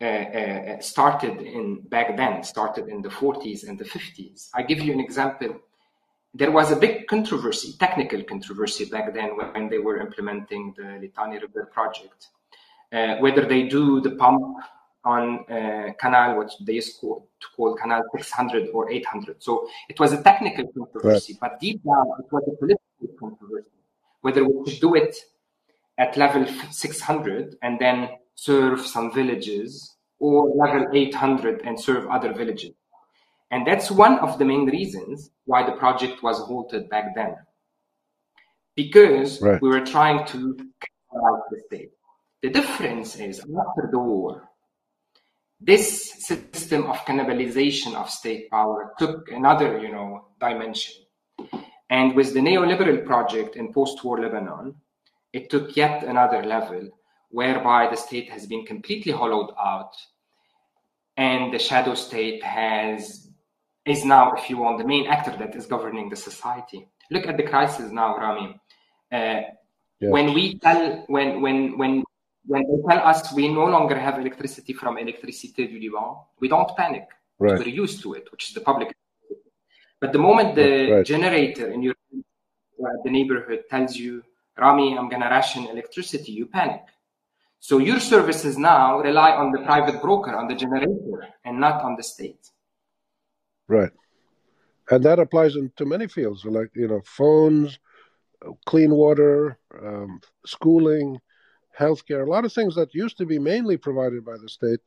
uh, 0.01 0.05
uh, 0.05 0.79
started 0.82 1.41
in 1.41 1.82
back 1.88 2.17
then, 2.17 2.44
started 2.44 2.89
in 2.89 3.01
the 3.01 3.10
40s 3.10 3.67
and 3.67 3.79
the 3.79 3.86
50s. 3.86 4.50
I 4.53 4.62
give 4.63 4.79
you 4.79 4.91
an 4.94 5.00
example. 5.00 5.60
There 6.37 6.51
was 6.51 6.69
a 6.69 6.75
big 6.75 7.07
controversy, 7.07 7.75
technical 7.79 8.21
controversy 8.21 8.85
back 8.85 9.13
then 9.13 9.37
when 9.37 9.69
they 9.69 9.77
were 9.77 10.01
implementing 10.01 10.73
the 10.75 10.83
Litani 11.01 11.41
River 11.41 11.65
project, 11.71 12.27
uh, 12.91 13.15
whether 13.23 13.45
they 13.45 13.63
do 13.69 14.01
the 14.01 14.11
pump 14.11 14.57
on 15.05 15.45
uh, 15.49 15.93
canal, 15.97 16.35
what 16.35 16.51
they 16.59 16.73
used 16.73 16.99
to 16.99 17.23
call 17.55 17.75
canal 17.75 18.03
600 18.13 18.69
or 18.73 18.91
800. 18.91 19.41
So 19.41 19.69
it 19.87 19.97
was 19.97 20.11
a 20.11 20.21
technical 20.21 20.67
controversy, 20.67 21.37
right. 21.41 21.51
but 21.51 21.59
deep 21.61 21.81
down 21.83 22.07
it 22.19 22.29
was 22.29 22.43
a 22.51 22.57
political 22.57 23.07
controversy, 23.17 23.69
whether 24.19 24.43
we 24.43 24.69
should 24.69 24.81
do 24.81 24.95
it 24.95 25.15
at 25.97 26.17
level 26.17 26.45
600 26.69 27.55
and 27.61 27.79
then 27.79 28.09
serve 28.33 28.85
some 28.85 29.13
villages 29.13 29.95
or 30.19 30.49
level 30.49 30.87
800 30.93 31.61
and 31.63 31.79
serve 31.79 32.07
other 32.07 32.33
villages. 32.33 32.73
And 33.51 33.65
that's 33.65 33.91
one 33.91 34.19
of 34.19 34.39
the 34.39 34.45
main 34.45 34.65
reasons 34.65 35.31
why 35.45 35.65
the 35.65 35.73
project 35.73 36.23
was 36.23 36.39
halted 36.39 36.89
back 36.89 37.15
then. 37.15 37.35
Because 38.75 39.41
right. 39.41 39.61
we 39.61 39.69
were 39.69 39.85
trying 39.85 40.25
to 40.27 40.55
cut 40.55 41.23
out 41.23 41.43
the 41.49 41.61
state. 41.67 41.91
The 42.41 42.49
difference 42.49 43.15
is 43.15 43.39
after 43.39 43.89
the 43.91 43.99
war, 43.99 44.49
this 45.61 46.25
system 46.25 46.85
of 46.85 46.97
cannibalization 47.05 47.95
of 47.95 48.09
state 48.09 48.49
power 48.51 48.93
took 48.99 49.31
another, 49.31 49.79
you 49.79 49.91
know, 49.91 50.27
dimension. 50.39 51.05
And 51.89 52.15
with 52.15 52.33
the 52.33 52.39
neoliberal 52.39 53.05
project 53.05 53.55
in 53.55 53.71
post-war 53.71 54.19
Lebanon, 54.19 54.75
it 55.33 55.49
took 55.49 55.75
yet 55.75 56.03
another 56.03 56.43
level 56.43 56.89
whereby 57.29 57.87
the 57.89 57.97
state 57.97 58.29
has 58.29 58.45
been 58.45 58.65
completely 58.65 59.11
hollowed 59.11 59.53
out 59.59 59.95
and 61.17 61.53
the 61.53 61.59
shadow 61.59 61.95
state 61.95 62.43
has 62.43 63.25
is 63.85 64.03
now, 64.03 64.33
if 64.33 64.49
you 64.49 64.57
want, 64.57 64.79
the 64.79 64.87
main 64.87 65.05
actor 65.07 65.35
that 65.37 65.55
is 65.55 65.65
governing 65.67 66.09
the 66.09 66.15
society. 66.15 66.87
Look 67.11 67.27
at 67.27 67.37
the 67.37 67.43
crisis 67.43 67.91
now, 67.91 68.17
Rami. 68.17 68.59
Uh, 69.11 69.41
yeah. 69.99 70.09
When 70.09 70.33
we 70.33 70.59
tell 70.59 71.03
when 71.07 71.41
when 71.41 71.77
when 71.77 72.03
when 72.45 72.63
they 72.63 72.95
tell 72.95 73.07
us 73.07 73.31
we 73.33 73.47
no 73.47 73.65
longer 73.65 73.97
have 73.97 74.19
electricity 74.19 74.73
from 74.73 74.97
Electricité 74.97 75.67
du 75.67 75.79
Liban, 75.79 76.17
we 76.39 76.47
don't 76.47 76.75
panic. 76.75 77.07
Right. 77.39 77.59
We're 77.59 77.69
used 77.69 78.01
to 78.03 78.13
it, 78.13 78.31
which 78.31 78.49
is 78.49 78.53
the 78.53 78.61
public. 78.61 78.95
But 80.01 80.11
the 80.11 80.19
moment 80.19 80.55
the 80.55 80.91
right. 80.91 81.05
generator 81.05 81.71
in 81.71 81.81
your 81.81 81.95
uh, 82.13 82.89
the 83.03 83.09
neighborhood 83.09 83.63
tells 83.69 83.95
you, 83.95 84.23
Rami, 84.57 84.97
I'm 84.97 85.09
gonna 85.09 85.29
ration 85.29 85.67
electricity, 85.67 86.33
you 86.33 86.47
panic. 86.47 86.83
So 87.59 87.77
your 87.77 87.99
services 87.99 88.57
now 88.57 88.99
rely 88.99 89.31
on 89.31 89.51
the 89.51 89.59
private 89.59 90.01
broker, 90.01 90.35
on 90.35 90.47
the 90.47 90.55
generator, 90.55 91.29
and 91.45 91.59
not 91.59 91.81
on 91.83 91.95
the 91.95 92.03
state. 92.03 92.51
Right. 93.67 93.91
And 94.91 95.03
that 95.03 95.19
applies 95.19 95.55
in, 95.55 95.72
to 95.77 95.86
many 95.86 96.07
fields, 96.07 96.45
like 96.45 96.69
you 96.75 96.88
know, 96.88 97.01
phones, 97.05 97.79
clean 98.65 98.91
water, 98.91 99.57
um, 99.84 100.22
schooling, 100.45 101.19
healthcare, 101.77 102.25
a 102.25 102.29
lot 102.29 102.45
of 102.45 102.53
things 102.53 102.75
that 102.75 102.93
used 102.93 103.17
to 103.17 103.25
be 103.25 103.39
mainly 103.39 103.77
provided 103.77 104.24
by 104.24 104.38
the 104.38 104.48
state 104.48 104.79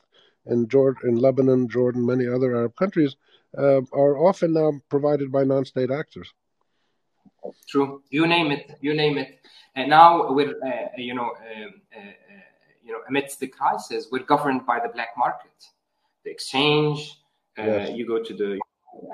in 0.47 0.69
Jordan, 0.69 1.11
in 1.11 1.17
Lebanon, 1.17 1.69
Jordan, 1.69 2.07
many 2.07 2.27
other 2.27 2.55
Arab 2.55 2.77
countries, 2.77 3.17
uh, 3.57 3.81
are 3.93 4.17
often 4.19 4.53
now 4.53 4.73
provided 4.89 5.31
by 5.33 5.45
non-state 5.45 5.91
actors. 5.91 6.33
True. 7.69 8.03
You 8.11 8.27
name 8.27 8.51
it. 8.51 8.79
You 8.81 8.95
name 8.95 9.19
it. 9.19 9.41
And 9.75 9.91
now 9.91 10.33
we're, 10.33 10.57
uh, 10.65 10.89
you 10.97 11.15
know, 11.15 11.25
um, 11.25 11.83
uh, 11.95 11.99
uh, 11.99 12.49
you 12.83 12.93
know, 12.93 13.01
amidst 13.09 13.41
the 13.41 13.47
crisis, 13.47 14.09
we're 14.11 14.25
governed 14.25 14.65
by 14.65 14.81
the 14.81 14.89
black 14.89 15.11
market, 15.17 15.53
the 16.25 16.31
exchange. 16.31 17.21
Uh, 17.59 17.65
yes. 17.65 17.91
You 17.97 18.07
go 18.07 18.23
to 18.23 18.35
the 18.35 18.61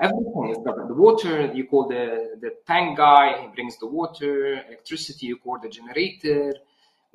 everything 0.01 0.49
is 0.49 0.57
governed. 0.65 0.89
The 0.89 0.95
water, 0.95 1.51
you 1.53 1.65
call 1.65 1.87
the 1.87 2.37
the 2.41 2.51
tank 2.65 2.97
guy, 2.97 3.41
he 3.41 3.47
brings 3.55 3.77
the 3.79 3.87
water. 3.87 4.63
Electricity, 4.67 5.27
you 5.27 5.37
call 5.37 5.59
the 5.59 5.69
generator 5.69 6.53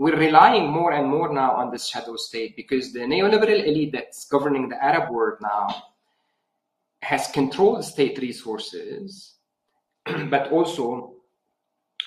we're 0.00 0.16
relying 0.16 0.70
more 0.70 0.92
and 0.92 1.08
more 1.08 1.30
now 1.30 1.50
on 1.56 1.70
this 1.70 1.86
shadow 1.86 2.16
state 2.16 2.56
because 2.56 2.90
the 2.94 3.00
neoliberal 3.00 3.62
elite 3.66 3.92
that's 3.92 4.24
governing 4.24 4.70
the 4.70 4.82
Arab 4.82 5.10
world 5.10 5.36
now 5.42 5.66
has 7.02 7.26
controlled 7.32 7.84
state 7.84 8.18
resources, 8.18 9.34
but 10.30 10.50
also 10.52 11.16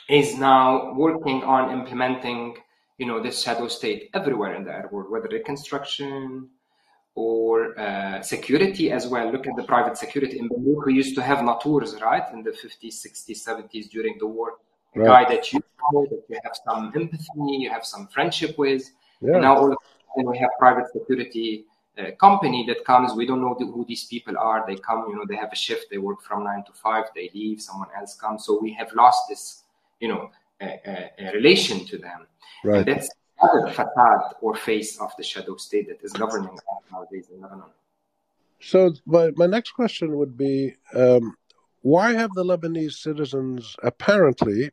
is 0.09 0.35
now 0.39 0.91
working 0.95 1.43
on 1.43 1.69
implementing, 1.71 2.57
you 2.97 3.05
know, 3.05 3.21
this 3.21 3.43
shadow 3.43 3.67
state 3.67 4.09
everywhere 4.15 4.55
in 4.55 4.63
the 4.63 4.71
Arab 4.71 4.91
world, 4.91 5.11
whether 5.11 5.27
reconstruction 5.27 6.49
or 7.15 7.77
uh, 7.79 8.21
security 8.21 8.91
as 8.91 9.07
well. 9.07 9.31
Look 9.31 9.47
at 9.47 9.55
the 9.55 9.63
private 9.63 9.97
security 9.97 10.39
in 10.39 10.47
Beirut. 10.47 10.85
We 10.85 10.93
used 10.93 11.15
to 11.15 11.21
have 11.21 11.39
Natours, 11.39 12.01
right, 12.01 12.23
in 12.33 12.43
the 12.43 12.51
50s, 12.51 13.05
60s, 13.05 13.47
70s 13.47 13.89
during 13.89 14.17
the 14.17 14.27
war 14.27 14.57
a 14.95 14.99
right. 14.99 15.27
guy 15.27 15.35
that 15.35 15.51
you 15.51 15.59
know, 15.91 16.05
that 16.09 16.23
you 16.29 16.39
have 16.43 16.53
some 16.65 16.91
empathy, 16.95 17.27
you 17.35 17.69
have 17.69 17.85
some 17.85 18.07
friendship 18.07 18.57
with. 18.57 18.89
Yeah. 19.21 19.33
And 19.33 19.41
now 19.41 19.57
all 19.57 19.71
of 19.71 19.77
a 19.77 20.15
sudden 20.15 20.31
we 20.31 20.37
have 20.39 20.49
private 20.59 20.91
security 20.91 21.65
uh, 21.97 22.11
company 22.19 22.65
that 22.67 22.85
comes. 22.85 23.13
We 23.13 23.25
don't 23.25 23.41
know 23.41 23.55
the, 23.57 23.65
who 23.65 23.85
these 23.85 24.05
people 24.05 24.37
are. 24.37 24.63
They 24.67 24.75
come, 24.75 25.05
you 25.09 25.15
know, 25.15 25.25
they 25.27 25.35
have 25.35 25.51
a 25.51 25.55
shift. 25.55 25.87
They 25.89 25.97
work 25.97 26.21
from 26.21 26.43
nine 26.43 26.63
to 26.65 26.73
five. 26.73 27.05
They 27.15 27.29
leave. 27.33 27.61
Someone 27.61 27.89
else 27.97 28.15
comes. 28.15 28.45
So 28.45 28.59
we 28.61 28.73
have 28.73 28.91
lost 28.93 29.29
this, 29.29 29.63
you 29.99 30.07
know, 30.07 30.31
relation 31.33 31.85
to 31.85 31.97
them. 31.97 32.27
Right. 32.63 32.77
And 32.79 32.87
that's 32.87 33.09
another 33.43 33.71
facade 33.71 34.35
or 34.41 34.55
face 34.55 34.99
of 34.99 35.11
the 35.17 35.23
shadow 35.23 35.55
state 35.55 35.87
that 35.87 36.03
is 36.03 36.13
governing 36.13 36.57
nowadays 36.91 37.27
in 37.33 37.41
Lebanon. 37.41 37.65
So 38.59 38.93
my, 39.05 39.31
my 39.35 39.45
next 39.45 39.71
question 39.71 40.17
would 40.17 40.37
be, 40.37 40.75
um, 40.95 41.35
why 41.81 42.13
have 42.13 42.31
the 42.33 42.45
Lebanese 42.45 42.93
citizens 42.93 43.75
apparently 43.83 44.71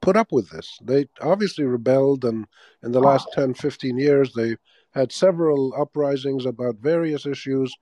put 0.00 0.16
up 0.16 0.32
with 0.32 0.50
this. 0.50 0.78
They 0.82 1.06
obviously 1.20 1.64
rebelled, 1.64 2.24
and 2.24 2.46
in 2.82 2.92
the 2.92 3.00
last 3.00 3.28
10, 3.32 3.54
15 3.54 3.98
years, 3.98 4.32
they 4.32 4.56
had 4.92 5.12
several 5.12 5.74
uprisings 5.78 6.46
about 6.46 6.76
various 6.76 7.26
issues, 7.26 7.74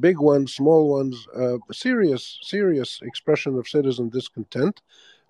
big 0.00 0.18
ones, 0.18 0.54
small 0.54 0.88
ones, 0.88 1.26
uh, 1.36 1.58
serious, 1.72 2.38
serious 2.42 3.00
expression 3.02 3.56
of 3.58 3.68
citizen 3.68 4.08
discontent, 4.08 4.80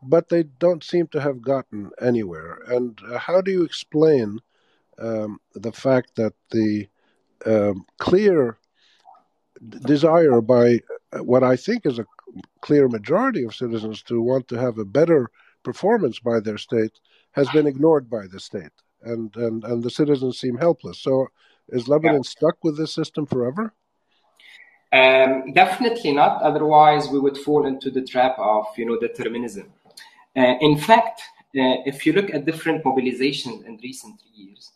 but 0.02 0.28
they 0.28 0.44
don't 0.44 0.84
seem 0.84 1.06
to 1.08 1.20
have 1.20 1.40
gotten 1.40 1.90
anywhere. 2.00 2.60
And 2.68 2.98
uh, 3.10 3.18
how 3.18 3.40
do 3.40 3.50
you 3.50 3.64
explain 3.64 4.40
um, 4.98 5.40
the 5.54 5.72
fact 5.72 6.16
that 6.16 6.34
the 6.50 6.88
um, 7.44 7.84
clear 7.98 8.58
desire 9.82 10.40
by 10.40 10.80
what 11.20 11.42
I 11.42 11.56
think 11.56 11.86
is 11.86 11.98
a 11.98 12.06
clear 12.60 12.88
majority 12.88 13.44
of 13.44 13.54
citizens 13.54 14.02
to 14.02 14.20
want 14.20 14.48
to 14.48 14.58
have 14.58 14.78
a 14.78 14.84
better 14.84 15.30
performance 15.62 16.18
by 16.18 16.40
their 16.40 16.58
state 16.58 17.00
has 17.32 17.48
been 17.50 17.66
ignored 17.66 18.08
by 18.08 18.26
the 18.26 18.40
state, 18.40 18.76
and 19.02 19.34
and 19.36 19.64
and 19.64 19.82
the 19.82 19.90
citizens 19.90 20.38
seem 20.38 20.56
helpless. 20.56 20.98
So, 21.00 21.28
is 21.68 21.88
Lebanon 21.88 22.22
yeah. 22.22 22.30
stuck 22.36 22.56
with 22.62 22.76
this 22.78 22.92
system 22.94 23.26
forever? 23.26 23.74
Um, 24.92 25.52
definitely 25.52 26.12
not. 26.12 26.42
Otherwise, 26.42 27.08
we 27.08 27.18
would 27.18 27.36
fall 27.36 27.66
into 27.66 27.90
the 27.90 28.02
trap 28.02 28.36
of 28.38 28.66
you 28.76 28.86
know 28.86 28.98
determinism. 28.98 29.72
Uh, 30.36 30.54
in 30.60 30.76
fact, 30.76 31.22
uh, 31.56 31.80
if 31.86 32.04
you 32.04 32.12
look 32.12 32.32
at 32.34 32.44
different 32.44 32.84
mobilizations 32.84 33.64
in 33.64 33.78
recent 33.82 34.20
years, 34.34 34.72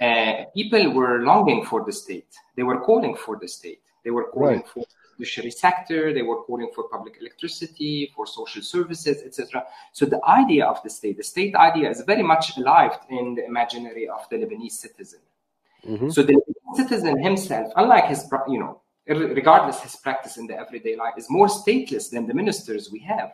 uh, 0.00 0.44
people 0.54 0.92
were 0.92 1.20
longing 1.22 1.64
for 1.64 1.84
the 1.84 1.92
state. 1.92 2.34
They 2.56 2.62
were 2.62 2.80
calling 2.80 3.14
for 3.14 3.38
the 3.38 3.48
state. 3.48 3.82
They 4.04 4.10
were 4.10 4.28
calling 4.30 4.56
right. 4.56 4.68
for 4.68 4.84
judiciary 5.16 5.50
sector. 5.50 6.12
They 6.12 6.22
were 6.22 6.42
calling 6.42 6.70
for 6.74 6.88
public 6.88 7.18
electricity, 7.20 8.12
for 8.14 8.26
social 8.26 8.62
services, 8.62 9.22
etc. 9.24 9.64
So 9.92 10.06
the 10.06 10.20
idea 10.26 10.66
of 10.66 10.82
the 10.82 10.90
state, 10.90 11.16
the 11.16 11.22
state 11.22 11.54
idea, 11.54 11.90
is 11.90 12.02
very 12.06 12.22
much 12.22 12.56
alive 12.56 12.98
in 13.10 13.34
the 13.34 13.44
imaginary 13.44 14.08
of 14.08 14.28
the 14.30 14.36
Lebanese 14.36 14.72
citizen. 14.72 15.20
Mm-hmm. 15.86 16.10
So 16.10 16.22
the 16.22 16.40
citizen 16.74 17.22
himself, 17.22 17.72
unlike 17.76 18.06
his, 18.06 18.24
you 18.48 18.58
know, 18.58 18.80
regardless 19.06 19.80
his 19.80 19.96
practice 19.96 20.38
in 20.38 20.46
the 20.46 20.58
everyday 20.58 20.96
life, 20.96 21.14
is 21.16 21.28
more 21.28 21.46
stateless 21.46 22.10
than 22.10 22.26
the 22.26 22.34
ministers 22.34 22.90
we 22.90 23.00
have, 23.00 23.32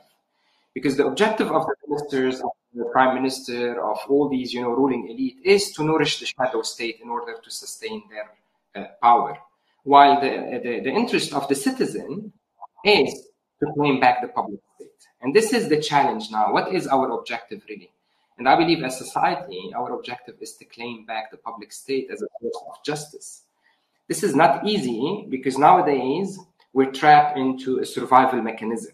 because 0.75 0.97
the 0.97 1.07
objective 1.07 1.50
of 1.50 1.67
the 1.67 1.75
ministers, 1.87 2.41
of 2.41 2.50
the 2.75 2.85
prime 2.87 3.15
minister, 3.15 3.81
of 3.83 3.99
all 4.09 4.29
these, 4.29 4.53
you 4.53 4.62
know, 4.62 4.71
ruling 4.71 5.09
elite, 5.09 5.39
is 5.45 5.73
to 5.73 5.85
nourish 5.85 6.21
the 6.21 6.27
shadow 6.27 6.62
state 6.62 7.00
in 7.03 7.09
order 7.09 7.37
to 7.43 7.50
sustain 7.50 8.03
their 8.11 8.31
uh, 8.75 8.89
power 9.03 9.37
while 9.85 10.21
the, 10.21 10.61
the, 10.62 10.81
the 10.81 10.91
interest 10.91 11.33
of 11.33 11.49
the 11.49 11.55
citizen 11.55 12.33
is 12.85 13.29
to 13.61 13.73
claim 13.75 14.00
back 14.00 14.21
the 14.21 14.29
public 14.29 14.61
state. 14.77 14.91
And 15.21 15.35
this 15.35 15.53
is 15.53 15.69
the 15.69 15.81
challenge 15.81 16.31
now. 16.31 16.53
What 16.53 16.73
is 16.75 16.87
our 16.87 17.11
objective 17.11 17.62
really? 17.69 17.91
And 18.39 18.49
I 18.49 18.57
believe 18.57 18.83
as 18.83 18.97
society, 18.97 19.71
our 19.77 19.93
objective 19.93 20.37
is 20.41 20.55
to 20.55 20.65
claim 20.65 21.05
back 21.05 21.31
the 21.31 21.37
public 21.37 21.73
state 21.73 22.09
as 22.11 22.23
a 22.23 22.27
source 22.41 22.62
of 22.69 22.85
justice. 22.85 23.43
This 24.09 24.23
is 24.23 24.35
not 24.35 24.67
easy 24.67 25.27
because 25.29 25.59
nowadays 25.59 26.39
we're 26.73 26.91
trapped 26.91 27.37
into 27.37 27.81
a 27.81 27.87
survival 27.87 28.41
mechanism. 28.41 28.93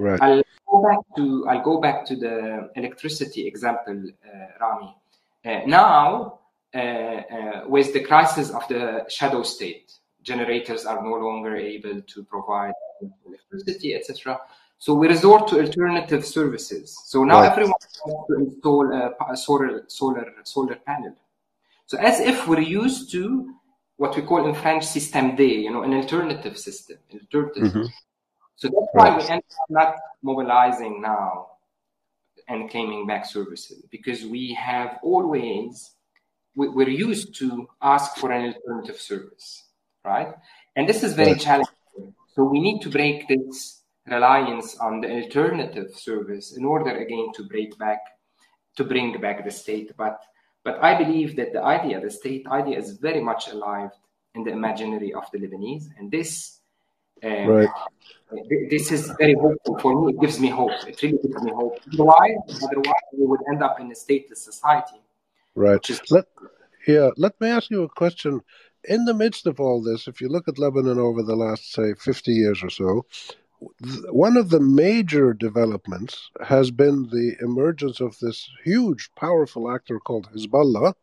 Right. 0.00 0.20
I'll 0.22 0.42
go 0.70 0.82
back 0.82 0.98
to 1.16 1.46
I'll 1.48 1.62
go 1.62 1.80
back 1.80 2.06
to 2.06 2.16
the 2.16 2.70
electricity 2.74 3.46
example, 3.46 3.98
uh, 4.28 4.46
Rami. 4.60 4.96
Uh, 5.44 5.60
now, 5.66 6.38
uh, 6.74 6.78
uh, 6.78 7.64
with 7.66 7.92
the 7.92 8.00
crisis 8.00 8.50
of 8.50 8.66
the 8.68 9.04
shadow 9.08 9.42
state, 9.42 9.92
generators 10.22 10.86
are 10.86 11.02
no 11.02 11.14
longer 11.16 11.54
able 11.56 12.00
to 12.00 12.24
provide 12.24 12.72
electricity, 13.26 13.94
etc. 13.94 14.38
So 14.78 14.94
we 14.94 15.08
resort 15.08 15.48
to 15.48 15.60
alternative 15.60 16.24
services. 16.24 16.98
So 17.04 17.22
now 17.24 17.40
Right. 17.40 17.50
everyone 17.52 17.74
wants 18.06 18.26
to 18.28 18.34
install 18.44 18.84
a, 18.94 19.36
solar 19.36 19.84
solar 19.88 20.26
solar 20.44 20.76
panel. 20.76 21.14
So 21.84 21.98
as 21.98 22.20
if 22.20 22.48
we're 22.48 22.60
used 22.84 23.12
to 23.12 23.20
what 23.98 24.16
we 24.16 24.22
call 24.22 24.46
in 24.46 24.54
French 24.54 24.84
système 24.86 25.36
D, 25.36 25.40
you 25.64 25.70
know, 25.70 25.82
an 25.82 25.92
alternative 25.92 26.56
system, 26.56 26.96
alternative. 27.12 27.64
Mhm. 27.64 27.86
So 28.60 28.68
that's 28.68 28.92
why 28.92 29.16
we 29.16 29.22
end 29.22 29.42
up 29.42 29.70
not 29.70 29.94
mobilizing 30.22 31.00
now 31.00 31.46
and 32.46 32.68
claiming 32.68 33.06
back 33.06 33.24
services 33.24 33.86
because 33.90 34.26
we 34.26 34.52
have 34.52 34.98
always 35.02 35.94
we, 36.54 36.68
we're 36.68 36.90
used 36.90 37.34
to 37.36 37.68
ask 37.80 38.16
for 38.16 38.30
an 38.30 38.52
alternative 38.52 39.00
service, 39.00 39.64
right? 40.04 40.34
And 40.76 40.86
this 40.86 41.02
is 41.02 41.14
very 41.14 41.32
Right. 41.32 41.40
challenging. 41.40 42.14
So 42.34 42.44
we 42.44 42.60
need 42.60 42.80
to 42.82 42.90
break 42.90 43.28
this 43.28 43.82
reliance 44.06 44.76
on 44.76 45.00
the 45.00 45.10
alternative 45.10 45.94
service 45.94 46.54
in 46.54 46.66
order 46.66 46.90
again 46.90 47.28
to 47.36 47.44
break 47.44 47.78
back 47.78 48.00
to 48.76 48.84
bring 48.84 49.18
back 49.20 49.42
the 49.42 49.50
state. 49.50 49.92
But 49.96 50.20
but 50.64 50.82
I 50.84 51.02
believe 51.02 51.36
that 51.36 51.54
the 51.54 51.62
idea, 51.62 51.98
the 51.98 52.10
state 52.10 52.46
idea, 52.46 52.76
is 52.76 52.98
very 52.98 53.22
much 53.22 53.48
alive 53.48 53.92
in 54.34 54.44
the 54.44 54.50
imaginary 54.50 55.14
of 55.14 55.30
the 55.32 55.38
Lebanese, 55.38 55.86
and 55.98 56.10
this. 56.10 56.58
Um, 57.22 57.48
Right. 57.48 57.68
This 58.70 58.92
is 58.92 59.12
very 59.18 59.34
hopeful 59.34 59.78
for 59.78 60.00
me. 60.00 60.12
It 60.12 60.20
gives 60.20 60.38
me 60.38 60.48
hope. 60.48 60.72
It 60.86 61.02
really 61.02 61.18
gives 61.18 61.42
me 61.42 61.52
hope. 61.52 61.78
Otherwise, 61.92 62.62
otherwise 62.62 63.06
we 63.12 63.26
would 63.26 63.40
end 63.50 63.62
up 63.62 63.80
in 63.80 63.86
a 63.90 63.94
stateless 63.94 64.38
society. 64.38 65.00
Right. 65.54 65.90
Is 65.90 66.00
Let 66.10 66.26
yeah. 66.86 67.10
Let 67.16 67.40
me 67.40 67.48
ask 67.48 67.70
you 67.70 67.82
a 67.82 67.88
question. 67.88 68.40
In 68.84 69.04
the 69.04 69.14
midst 69.14 69.46
of 69.46 69.60
all 69.60 69.82
this, 69.82 70.08
if 70.08 70.20
you 70.20 70.28
look 70.28 70.48
at 70.48 70.58
Lebanon 70.58 70.98
over 70.98 71.22
the 71.22 71.36
last 71.36 71.72
say 71.72 71.94
fifty 71.94 72.32
years 72.32 72.62
or 72.62 72.70
so, 72.70 73.04
one 74.10 74.36
of 74.36 74.50
the 74.50 74.60
major 74.60 75.34
developments 75.34 76.30
has 76.46 76.70
been 76.70 77.08
the 77.10 77.36
emergence 77.42 78.00
of 78.00 78.18
this 78.20 78.48
huge, 78.64 79.10
powerful 79.16 79.70
actor 79.70 79.98
called 80.00 80.28
Hezbollah, 80.32 80.94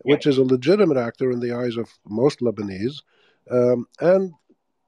which 0.00 0.26
is 0.26 0.36
a 0.36 0.44
legitimate 0.44 0.98
actor 0.98 1.30
in 1.30 1.40
the 1.40 1.52
eyes 1.52 1.76
of 1.76 1.88
most 2.06 2.40
Lebanese, 2.40 3.00
um, 3.50 3.86
and 4.00 4.32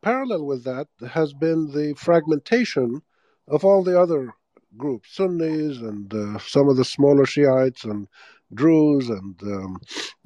parallel 0.07 0.45
with 0.47 0.63
that 0.63 0.87
has 1.11 1.33
been 1.33 1.73
the 1.73 1.93
fragmentation 1.97 3.03
of 3.49 3.65
all 3.65 3.83
the 3.83 4.01
other 4.01 4.33
groups, 4.77 5.17
Sunnis 5.17 5.79
and 5.79 6.15
uh, 6.15 6.39
some 6.39 6.69
of 6.69 6.77
the 6.77 6.85
smaller 6.85 7.27
Shiites 7.27 7.83
and 7.83 8.07
Druze 8.55 9.09
and 9.09 9.35
um, 9.43 9.81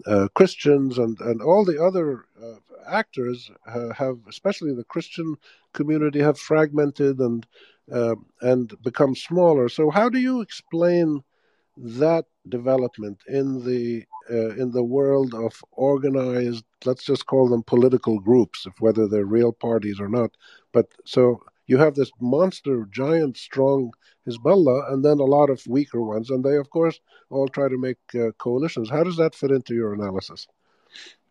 uh, 0.07 0.29
Christians 0.35 0.99
and, 0.99 1.19
and 1.21 1.41
all 1.41 1.65
the 1.65 1.83
other 1.83 2.27
uh, 2.43 2.57
actors 2.87 3.51
uh, 3.67 3.95
have, 3.95 4.19
especially 4.29 4.75
the 4.75 4.85
Christian 4.85 5.37
community, 5.73 6.21
have 6.21 6.39
fragmented 6.39 7.19
and 7.19 7.47
uh, 7.91 8.17
and 8.43 8.75
become 8.83 9.17
smaller. 9.17 9.71
So, 9.71 9.89
how 9.89 10.11
do 10.11 10.19
you 10.19 10.43
explain 10.43 11.25
that 11.79 12.27
development 12.47 13.23
in 13.27 13.65
the 13.65 14.05
uh, 14.31 14.51
in 14.63 14.71
the 14.71 14.83
world 14.83 15.35
of 15.35 15.53
organized, 15.73 16.65
let's 16.85 17.05
just 17.05 17.27
call 17.27 17.49
them 17.49 17.63
political 17.63 18.19
groups, 18.19 18.67
if 18.67 18.81
whether 18.81 19.09
they're 19.09 19.25
real 19.25 19.53
parties 19.53 20.01
or 20.01 20.09
not. 20.09 20.31
But 20.73 20.87
so 21.05 21.43
you 21.67 21.79
have 21.79 21.95
this 21.95 22.11
monster, 22.21 22.87
giant, 22.91 23.37
strong 23.37 23.93
Hezbollah, 24.27 24.93
and 24.93 25.05
then 25.05 25.19
a 25.19 25.25
lot 25.25 25.51
of 25.51 25.67
weaker 25.67 26.03
ones, 26.03 26.31
and 26.31 26.45
they, 26.45 26.57
of 26.57 26.71
course, 26.71 27.01
all 27.31 27.49
try 27.49 27.69
to 27.69 27.79
make 27.79 27.99
uh, 28.15 28.33
coalitions. 28.39 28.91
How 28.91 29.05
does 29.05 29.17
that 29.17 29.35
fit 29.35 29.51
into 29.51 29.75
your 29.75 29.95
analysis? 29.95 30.47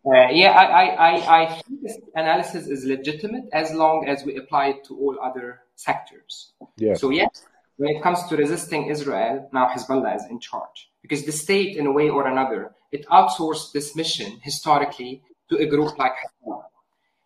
Uh, 0.06 0.30
yeah, 0.32 0.52
I, 0.52 0.64
I, 0.64 0.86
I, 1.10 1.42
I 1.42 1.46
think 1.62 1.82
this 1.82 1.98
analysis 2.16 2.68
is 2.68 2.86
legitimate 2.86 3.50
as 3.52 3.74
long 3.74 4.08
as 4.08 4.24
we 4.24 4.38
apply 4.38 4.68
it 4.68 4.86
to 4.86 4.98
all 4.98 5.18
other 5.22 5.62
sectors. 5.76 6.54
Yeah. 6.78 6.96
So 6.96 7.10
yes, 7.10 7.46
when 7.76 7.96
it 7.96 8.02
comes 8.02 8.24
to 8.28 8.38
resisting 8.38 8.88
Israel, 8.88 9.50
now 9.52 9.68
Hezbollah 9.68 10.16
is 10.16 10.26
in 10.30 10.40
charge 10.40 10.90
because 11.02 11.26
the 11.26 11.32
state, 11.32 11.76
in 11.76 11.86
a 11.86 11.92
way 11.92 12.10
or 12.10 12.28
another, 12.28 12.74
it 12.92 13.06
outsourced 13.08 13.72
this 13.72 13.96
mission 13.96 14.40
historically 14.42 15.22
to 15.50 15.58
a 15.58 15.66
group 15.66 15.98
like 15.98 16.14
Hezbollah. 16.22 16.66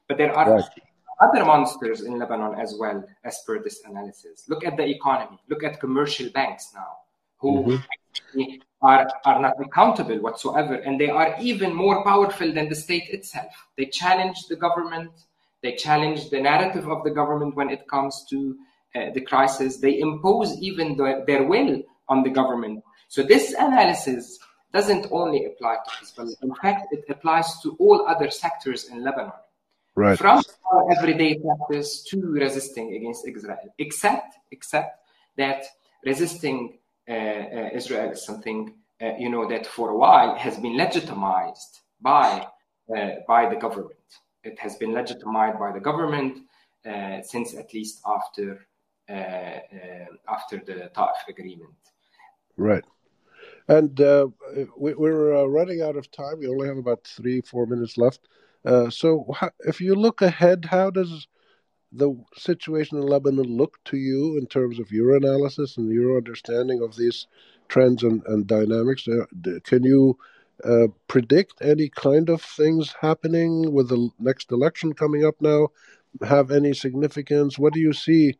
But 0.08 0.17
there 0.17 0.34
are 0.38 0.49
Right. 0.49 0.63
other 1.21 1.45
monsters 1.45 2.02
in 2.02 2.19
Lebanon 2.19 2.60
as 2.60 2.76
well, 2.78 3.04
as 3.23 3.41
per 3.45 3.60
this 3.63 3.84
analysis. 3.86 4.45
Look 4.49 4.65
at 4.65 4.76
the 4.78 4.86
economy. 4.86 5.39
Look 5.47 5.63
at 5.63 5.80
commercial 5.80 6.30
banks 6.30 6.71
now, 6.73 6.97
who 7.38 7.52
Mhm. 7.63 8.60
are, 8.82 9.08
are 9.23 9.39
not 9.39 9.54
accountable 9.62 10.19
whatsoever, 10.19 10.76
and 10.76 10.99
they 10.99 11.10
are 11.10 11.36
even 11.39 11.73
more 11.73 12.04
powerful 12.04 12.52
than 12.52 12.67
the 12.67 12.76
state 12.76 13.08
itself. 13.10 13.54
They 13.78 13.86
challenge 13.86 14.47
the 14.47 14.58
government. 14.58 15.12
They 15.62 15.76
challenge 15.76 16.30
the 16.30 16.41
narrative 16.41 16.89
of 16.89 17.04
the 17.06 17.12
government 17.12 17.56
when 17.56 17.69
it 17.69 17.88
comes 17.88 18.26
to 18.32 18.58
uh, 18.95 19.10
the 19.12 19.21
crisis. 19.21 19.78
They 19.78 19.99
impose 19.99 20.49
even 20.60 20.97
the, 20.97 21.23
their 21.26 21.43
will 21.43 21.82
on 22.10 22.23
the 22.23 22.30
government. 22.30 22.84
So 23.08 23.23
this 23.23 23.54
analysis 23.54 24.39
doesn't 24.73 25.07
only 25.12 25.45
apply 25.45 25.77
to 25.86 25.91
Hezbollah. 25.97 26.36
In 26.41 26.55
fact, 26.55 26.91
it 26.91 27.05
applies 27.09 27.62
to 27.62 27.75
all 27.79 28.07
other 28.07 28.29
sectors 28.29 28.89
in 28.89 29.03
Lebanon 29.03 29.31
Right. 29.95 30.17
from 30.17 30.41
our 30.71 30.91
everyday 30.91 31.38
practice 31.38 32.03
to 32.05 32.17
resisting 32.19 32.95
against 32.95 33.27
Israel, 33.27 33.59
except 33.77 34.38
except 34.51 34.91
that 35.38 35.65
resisting 36.03 36.79
uh, 37.07 37.12
uh, 37.13 37.69
Israel 37.73 38.12
is 38.12 38.25
something 38.25 38.73
uh, 39.01 39.12
you 39.19 39.29
know 39.29 39.47
that 39.47 39.67
for 39.67 39.91
a 39.91 39.97
while 39.97 40.36
has 40.36 40.57
been 40.57 40.75
legitimized 40.77 41.81
by 42.01 42.47
uh, 42.95 43.09
by 43.27 43.47
the 43.47 43.55
government. 43.55 44.07
It 44.43 44.57
has 44.59 44.75
been 44.77 44.93
legitimized 44.93 45.59
by 45.59 45.71
the 45.71 45.79
government 45.79 46.39
uh, 46.86 47.21
since 47.21 47.53
at 47.53 47.71
least 47.73 48.01
after 48.05 48.65
uh, 49.09 49.13
uh, 49.13 50.05
after 50.27 50.57
the 50.65 50.89
Taif 50.95 51.17
agreement. 51.27 51.75
Right. 52.57 52.83
And 53.67 53.99
uh, 54.02 54.28
we, 54.78 54.93
we're 54.93 55.36
uh, 55.36 55.45
running 55.45 55.82
out 55.82 55.95
of 55.95 56.12
time. 56.12 56.39
We 56.39 56.47
only 56.47 56.67
have 56.67 56.78
about 56.78 57.06
three, 57.06 57.41
four 57.41 57.65
minutes 57.65 57.97
left. 57.97 58.28
Uh, 58.65 58.89
so, 58.89 59.26
how, 59.36 59.52
if 59.60 59.82
you 59.82 59.95
look 59.95 60.21
ahead, 60.21 60.65
how 60.69 60.89
does 60.89 61.28
the 61.91 62.15
situation 62.36 62.97
in 62.97 63.06
Lebanon 63.06 63.58
look 63.58 63.78
to 63.86 63.97
you 63.97 64.38
in 64.38 64.47
terms 64.47 64.80
of 64.80 64.91
your 64.91 65.15
analysis 65.15 65.78
and 65.78 65.91
your 65.91 66.17
understanding 66.17 66.82
of 66.82 66.95
these 66.95 67.28
trends 67.69 68.04
and, 68.04 68.21
and 68.28 68.47
dynamics? 68.47 69.08
Uh, 69.08 69.26
can 69.63 69.84
you 69.84 70.17
uh, 70.63 70.88
predict 71.08 71.54
any 71.62 71.89
kind 71.89 72.30
of 72.30 72.41
things 72.41 72.95
happening 72.99 73.71
with 73.73 73.89
the 73.89 74.10
next 74.19 74.52
election 74.52 74.93
coming 74.93 75.26
up 75.26 75.36
now? 75.39 75.69
Have 76.21 76.52
any 76.52 76.73
significance? 76.73 77.58
What 77.58 77.73
do 77.73 77.80
you 77.80 77.93
see 77.93 78.36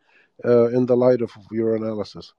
uh, 0.45 0.67
in 0.67 0.86
the 0.86 0.97
light 0.97 1.21
of 1.21 1.31
your 1.51 1.75
analysis? 1.75 2.33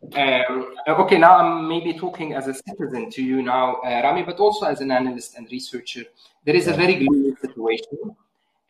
Um, 0.00 0.74
okay, 0.86 1.18
now 1.18 1.38
I'm 1.38 1.68
maybe 1.68 1.98
talking 1.98 2.34
as 2.34 2.46
a 2.46 2.54
citizen 2.54 3.10
to 3.10 3.22
you 3.22 3.42
now, 3.42 3.76
uh, 3.84 4.00
Rami, 4.04 4.22
but 4.22 4.38
also 4.38 4.66
as 4.66 4.80
an 4.80 4.90
analyst 4.90 5.36
and 5.36 5.50
researcher. 5.50 6.04
There 6.44 6.54
is 6.54 6.68
a 6.68 6.72
very 6.72 6.94
gloomy 6.94 7.34
situation, 7.40 8.16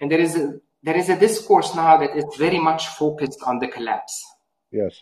and 0.00 0.10
there 0.10 0.20
is 0.20 0.36
a 0.36 0.58
there 0.82 0.96
is 0.96 1.08
a 1.10 1.18
discourse 1.18 1.74
now 1.74 1.96
that 1.98 2.16
is 2.16 2.24
very 2.36 2.58
much 2.58 2.88
focused 2.88 3.42
on 3.44 3.58
the 3.58 3.68
collapse. 3.68 4.24
Yes. 4.70 5.00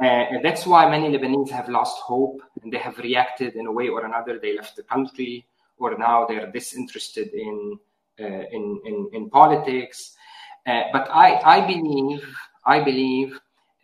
Uh, 0.00 0.04
and 0.04 0.44
that's 0.44 0.66
why 0.66 0.88
many 0.88 1.16
Lebanese 1.16 1.50
have 1.50 1.68
lost 1.68 1.98
hope 2.00 2.40
and 2.62 2.72
they 2.72 2.78
have 2.78 2.98
reacted 2.98 3.54
in 3.56 3.66
a 3.66 3.72
way 3.72 3.88
or 3.88 4.04
another. 4.04 4.38
They 4.38 4.56
left 4.56 4.76
the 4.76 4.82
country, 4.82 5.46
or 5.78 5.96
now 5.96 6.26
they're 6.26 6.50
disinterested 6.50 7.28
in 7.34 7.78
uh, 8.20 8.44
in, 8.50 8.80
in 8.84 9.10
in 9.12 9.30
politics. 9.30 10.16
Uh, 10.66 10.82
but 10.92 11.08
I 11.10 11.40
I 11.56 11.66
believe 11.66 12.36
I 12.66 12.80
believe 12.80 13.40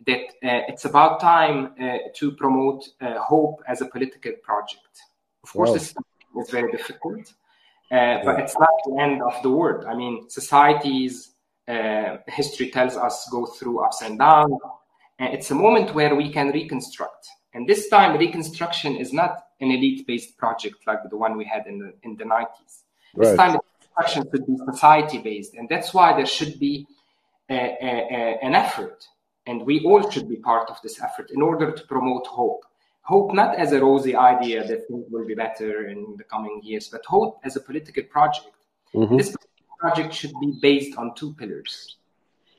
that 0.07 0.19
uh, 0.43 0.61
it's 0.67 0.85
about 0.85 1.19
time 1.19 1.73
uh, 1.81 1.97
to 2.15 2.31
promote 2.33 2.87
uh, 3.01 3.17
hope 3.19 3.61
as 3.67 3.81
a 3.81 3.85
political 3.85 4.33
project. 4.43 5.01
Of 5.43 5.53
course, 5.53 5.69
Wow. 5.69 5.73
this 5.75 5.95
is 6.41 6.49
very 6.51 6.71
difficult, 6.71 7.33
uh, 7.91 8.17
but 8.23 8.39
it's 8.39 8.57
not 8.59 8.69
the 8.85 8.97
end 9.01 9.21
of 9.21 9.41
the 9.41 9.49
world. 9.49 9.85
I 9.85 9.95
mean, 9.95 10.29
societies, 10.29 11.31
uh, 11.67 12.17
history 12.27 12.69
tells 12.71 12.95
us, 12.97 13.27
go 13.31 13.45
through 13.45 13.79
ups 13.85 14.01
and 14.01 14.19
downs. 14.19 14.59
And 15.17 15.33
it's 15.33 15.49
a 15.49 15.55
moment 15.55 15.95
where 15.95 16.13
we 16.13 16.29
can 16.31 16.49
reconstruct. 16.51 17.27
And 17.53 17.67
this 17.69 17.87
time, 17.87 18.17
reconstruction 18.17 18.97
is 18.97 19.13
not 19.13 19.31
an 19.61 19.71
elite-based 19.71 20.37
project 20.37 20.75
like 20.85 20.99
the 21.09 21.15
one 21.15 21.37
we 21.37 21.45
had 21.45 21.65
in 21.67 21.79
the 21.79 21.93
in 22.03 22.17
the 22.17 22.25
90s. 22.25 22.83
This 23.15 23.29
Right. 23.29 23.37
time, 23.37 23.51
reconstruction 23.61 24.23
should 24.29 24.45
be 24.45 24.57
society-based, 24.71 25.53
and 25.53 25.69
that's 25.69 25.93
why 25.93 26.13
there 26.17 26.25
should 26.25 26.59
be 26.59 26.85
a, 27.49 27.55
a, 27.55 27.91
a, 28.17 28.39
an 28.43 28.55
effort, 28.55 29.07
and 29.47 29.65
we 29.65 29.81
all 29.85 30.09
should 30.09 30.27
be 30.27 30.37
part 30.37 30.69
of 30.69 30.81
this 30.81 31.01
effort 31.01 31.31
in 31.31 31.41
order 31.41 31.71
to 31.71 31.83
promote 31.87 32.27
hope. 32.27 32.65
Hope 33.01 33.33
not 33.33 33.55
as 33.55 33.71
a 33.71 33.79
rosy 33.79 34.15
idea 34.15 34.67
that 34.67 34.87
things 34.87 35.05
will 35.11 35.25
be 35.25 35.35
better 35.35 35.87
in 35.87 36.15
the 36.17 36.23
coming 36.23 36.59
years, 36.63 36.87
but 36.87 37.05
hope 37.05 37.39
as 37.43 37.55
a 37.55 37.59
political 37.59 38.03
project 38.03 38.55
Mm-hmm. 38.95 39.17
This 39.17 39.35
project 39.79 40.13
should 40.13 40.33
be 40.39 40.57
based 40.61 40.97
on 40.97 41.15
two 41.15 41.33
pillars. 41.33 41.97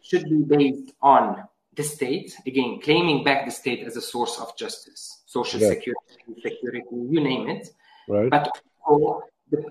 Should 0.02 0.28
be 0.28 0.42
based 0.42 0.92
on 1.00 1.44
the 1.74 1.82
state, 1.82 2.36
again, 2.46 2.80
claiming 2.82 3.24
back 3.24 3.44
the 3.44 3.50
state 3.50 3.86
as 3.86 3.96
a 3.96 4.00
source 4.00 4.38
of 4.38 4.56
justice, 4.56 5.22
social 5.26 5.60
yeah. 5.60 5.70
security, 5.70 6.40
security, 6.42 6.82
you 6.90 7.20
name 7.20 7.48
it. 7.48 7.68
Right. 8.08 8.30
But 8.30 8.50
also 8.86 9.22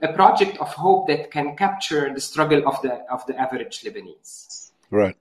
a 0.01 0.13
project 0.13 0.57
of 0.57 0.73
hope 0.73 1.07
that 1.07 1.31
can 1.31 1.55
capture 1.55 2.13
the 2.13 2.21
struggle 2.21 2.67
of 2.67 2.81
the 2.81 2.93
of 3.11 3.25
the 3.27 3.39
average 3.39 3.81
Lebanese. 3.81 4.71
Right. 4.89 5.17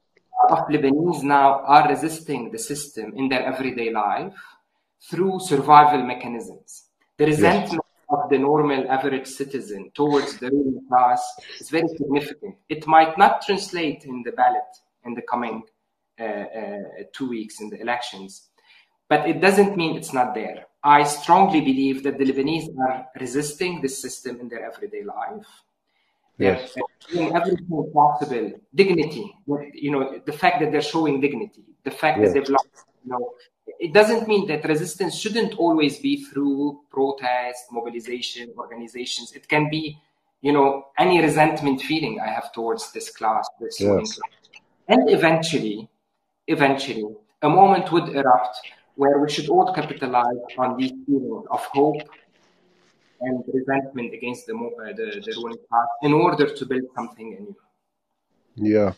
Of 0.51 0.69
Lebanese 0.69 1.23
now 1.23 1.61
are 1.61 1.89
resisting 1.89 2.51
the 2.51 2.59
system 2.59 3.13
in 3.17 3.29
their 3.29 3.45
everyday 3.45 3.91
life 3.91 4.35
through 5.11 5.41
survival 5.41 6.03
mechanisms. 6.03 6.85
The 7.19 7.27
resentment 7.27 7.73
yes. 7.73 8.07
of 8.11 8.31
the 8.31 8.39
normal 8.39 8.91
average 8.91 9.27
citizen 9.27 9.91
towards 9.95 10.39
the 10.39 10.51
ruling 10.51 10.81
class 10.89 11.23
is 11.61 11.71
very 11.71 11.89
significant. 11.89 12.57
It 12.69 12.87
might 12.87 13.17
not 13.17 13.43
translate 13.43 14.05
in 14.05 14.23
the 14.23 14.33
ballot 14.33 14.71
in 15.05 15.15
the 15.15 15.23
coming 15.23 15.63
uh, 16.19 16.25
uh, 16.25 16.79
two 17.13 17.29
weeks 17.29 17.61
in 17.61 17.71
the 17.71 17.81
elections, 17.81 18.49
but 19.09 19.29
it 19.29 19.41
doesn't 19.41 19.77
mean 19.77 19.97
it's 19.97 20.13
not 20.13 20.35
there. 20.35 20.67
I 20.83 21.05
strongly 21.05 21.61
believe 21.61 22.03
that 22.03 22.19
the 22.19 22.25
Lebanese 22.25 22.69
are 22.79 23.07
resisting 23.19 23.81
this 23.81 24.01
system 24.01 24.41
in 24.41 24.49
their 24.49 24.65
everyday 24.65 25.03
life. 25.03 25.47
Yes. 26.39 26.75
doing 27.11 27.35
everything 27.35 27.91
possible. 27.95 28.53
Dignity, 28.75 29.35
you 29.75 29.91
know, 29.91 30.21
the 30.25 30.33
fact 30.33 30.61
that 30.61 30.73
they're 30.73 30.83
showing 30.83 31.21
dignity, 31.21 31.65
the 31.85 31.91
fact 31.91 32.19
yes. 32.19 32.29
that 32.29 32.35
they've 32.35 32.49
lost, 32.49 32.69
you 33.05 33.11
know, 33.13 33.35
it 33.79 33.93
doesn't 33.93 34.27
mean 34.29 34.47
that 34.49 34.65
resistance 34.65 35.15
shouldn't 35.17 35.55
always 35.55 35.99
be 35.99 36.25
through 36.25 36.81
protest, 36.91 37.65
mobilization, 37.71 38.53
organizations. 38.59 39.33
It 39.33 39.49
can 39.49 39.71
be, 39.71 39.99
you 40.43 40.53
know, 40.53 40.87
any 40.99 41.21
resentment 41.21 41.81
feeling 41.81 42.21
I 42.21 42.29
have 42.29 42.53
towards 42.53 42.93
this 42.93 43.11
class, 43.11 43.49
this 43.61 43.81
yes. 43.81 44.19
And 44.89 45.09
eventually, 45.09 45.89
eventually, 46.47 47.07
a 47.43 47.49
moment 47.49 47.91
would 47.93 48.11
erupt 48.11 48.59
where 48.97 49.19
we 49.19 49.31
should 49.31 49.49
all 49.49 49.73
capitalize 49.73 50.37
on 50.59 50.77
these 50.77 50.93
feelings 51.07 51.47
of 51.51 51.61
hope 51.73 52.03
and 53.27 53.45
resentment 53.53 54.15
against 54.15 54.47
the, 54.47 54.55
uh, 54.55 54.93
the, 54.97 55.23
the 55.25 55.33
ruling 55.37 55.59
class 55.69 55.89
in 56.03 56.13
order 56.13 56.47
to 56.55 56.67
build 56.67 56.85
something 56.95 57.31
new. 57.31 57.57
Yeah, 58.57 58.93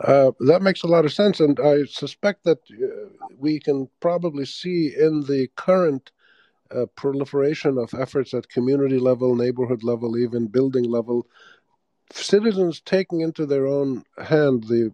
uh, 0.00 0.32
that 0.40 0.62
makes 0.62 0.82
a 0.82 0.86
lot 0.86 1.04
of 1.04 1.12
sense, 1.12 1.40
and 1.40 1.58
I 1.60 1.84
suspect 1.84 2.44
that 2.44 2.60
uh, 2.70 3.26
we 3.36 3.60
can 3.60 3.88
probably 4.00 4.46
see 4.46 4.94
in 4.98 5.20
the 5.20 5.48
current 5.54 6.10
uh, 6.74 6.86
proliferation 6.96 7.76
of 7.76 7.92
efforts 7.92 8.32
at 8.32 8.48
community 8.48 8.98
level, 8.98 9.34
neighborhood 9.34 9.82
level, 9.84 10.16
even 10.16 10.46
building 10.46 10.84
level, 10.84 11.26
citizens 12.10 12.80
taking 12.80 13.20
into 13.20 13.44
their 13.44 13.66
own 13.66 14.04
hand 14.18 14.64
the 14.64 14.92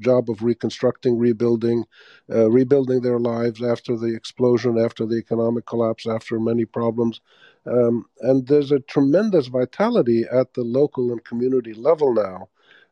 job 0.00 0.30
of 0.30 0.42
reconstructing, 0.42 1.18
rebuilding, 1.18 1.84
uh, 2.32 2.50
rebuilding 2.50 3.00
their 3.02 3.18
lives 3.18 3.62
after 3.62 3.96
the 3.96 4.14
explosion, 4.14 4.78
after 4.78 5.06
the 5.06 5.16
economic 5.16 5.66
collapse, 5.66 6.06
after 6.06 6.40
many 6.40 6.64
problems. 6.64 7.20
Um, 7.66 8.06
and 8.20 8.46
there's 8.46 8.72
a 8.72 8.80
tremendous 8.80 9.48
vitality 9.48 10.24
at 10.30 10.54
the 10.54 10.62
local 10.62 11.12
and 11.12 11.22
community 11.24 11.74
level 11.74 12.14
now, 12.14 12.48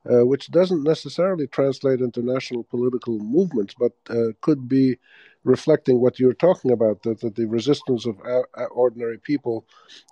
uh, 0.09 0.27
which 0.27 0.51
doesn't 0.51 0.83
necessarily 0.83 1.47
translate 1.47 2.01
into 2.01 2.23
national 2.23 2.65
political 2.65 3.19
movements, 3.19 3.75
but 3.79 3.93
uh, 4.11 4.33
could 4.41 4.69
be 4.69 4.99
reflecting 5.45 6.01
what 6.01 6.19
you're 6.19 6.35
talking 6.35 6.71
about 6.71 7.03
that, 7.03 7.21
that 7.21 7.35
the 7.37 7.47
resistance 7.47 8.07
of 8.07 8.21
ordinary 8.71 9.19
people 9.19 9.65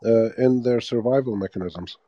uh, 0.05 0.31
in 0.39 0.63
their 0.63 0.81
survival 0.81 1.37
mechanisms. 1.37 1.99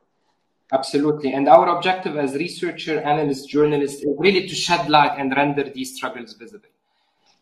Absolutely. 0.71 1.33
And 1.33 1.47
our 1.47 1.75
objective 1.77 2.15
as 2.17 2.33
researcher, 2.35 3.01
analyst, 3.01 3.49
journalist 3.49 3.99
is 3.99 4.15
really 4.17 4.47
to 4.47 4.55
shed 4.55 4.89
light 4.89 5.17
and 5.17 5.35
render 5.35 5.63
these 5.63 5.95
struggles 5.95 6.33
visible 6.33 6.69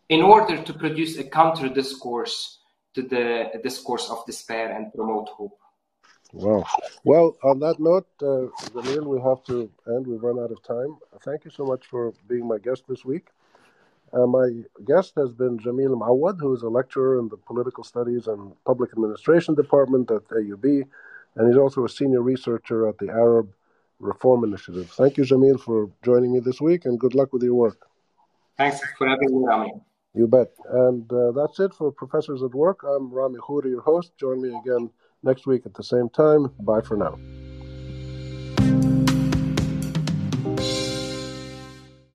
in 0.09 0.21
order 0.21 0.61
to 0.61 0.73
produce 0.73 1.17
a 1.17 1.23
counter 1.23 1.67
discourse 1.67 2.59
to 2.97 3.01
the 3.13 3.25
discourse 3.63 4.05
of 4.09 4.25
despair 4.25 4.67
and 4.75 4.93
promote 4.93 5.29
hope. 5.29 5.57
Wow. 6.33 6.65
Well, 7.05 7.37
on 7.43 7.59
that 7.65 7.77
note, 7.79 8.09
uh, 8.21 8.51
Jamil, 8.73 9.05
we 9.13 9.19
have 9.29 9.41
to 9.45 9.71
end. 9.93 10.05
We've 10.07 10.21
run 10.29 10.39
out 10.43 10.51
of 10.51 10.61
time. 10.61 10.91
Thank 11.23 11.45
you 11.45 11.51
so 11.51 11.63
much 11.71 11.83
for 11.91 12.13
being 12.27 12.45
my 12.53 12.57
guest 12.57 12.83
this 12.89 13.05
week. 13.05 13.27
Uh, 14.11 14.27
my 14.39 14.47
guest 14.91 15.13
has 15.15 15.31
been 15.41 15.57
Jamil 15.59 15.93
Mouawad, 16.01 16.37
who 16.41 16.53
is 16.53 16.63
a 16.63 16.69
lecturer 16.79 17.19
in 17.19 17.29
the 17.29 17.37
Political 17.37 17.83
Studies 17.83 18.27
and 18.27 18.41
Public 18.65 18.89
Administration 18.91 19.55
Department 19.55 20.11
at 20.11 20.27
AUB 20.27 20.87
and 21.37 21.47
he's 21.47 21.57
also 21.57 21.85
a 21.85 21.89
senior 21.89 22.21
researcher 22.21 22.87
at 22.87 22.97
the 22.97 23.09
Arab 23.09 23.53
Reform 23.99 24.43
Initiative. 24.43 24.89
Thank 24.91 25.17
you, 25.17 25.23
Jamil, 25.23 25.59
for 25.59 25.89
joining 26.03 26.33
me 26.33 26.39
this 26.39 26.59
week, 26.59 26.85
and 26.85 26.99
good 26.99 27.15
luck 27.15 27.31
with 27.31 27.43
your 27.43 27.53
work. 27.53 27.87
Thanks 28.57 28.79
for 28.97 29.07
having 29.07 29.29
me, 29.29 29.45
Rami. 29.45 29.73
You 30.13 30.27
bet. 30.27 30.51
And 30.69 31.11
uh, 31.11 31.31
that's 31.31 31.59
it 31.59 31.73
for 31.73 31.91
Professors 31.91 32.41
at 32.43 32.53
Work. 32.53 32.83
I'm 32.83 33.11
Rami 33.11 33.39
Khouri, 33.39 33.69
your 33.69 33.81
host. 33.81 34.17
Join 34.17 34.41
me 34.41 34.57
again 34.57 34.89
next 35.23 35.45
week 35.45 35.65
at 35.65 35.73
the 35.73 35.83
same 35.83 36.09
time. 36.09 36.51
Bye 36.59 36.81
for 36.81 36.97
now. 36.97 37.17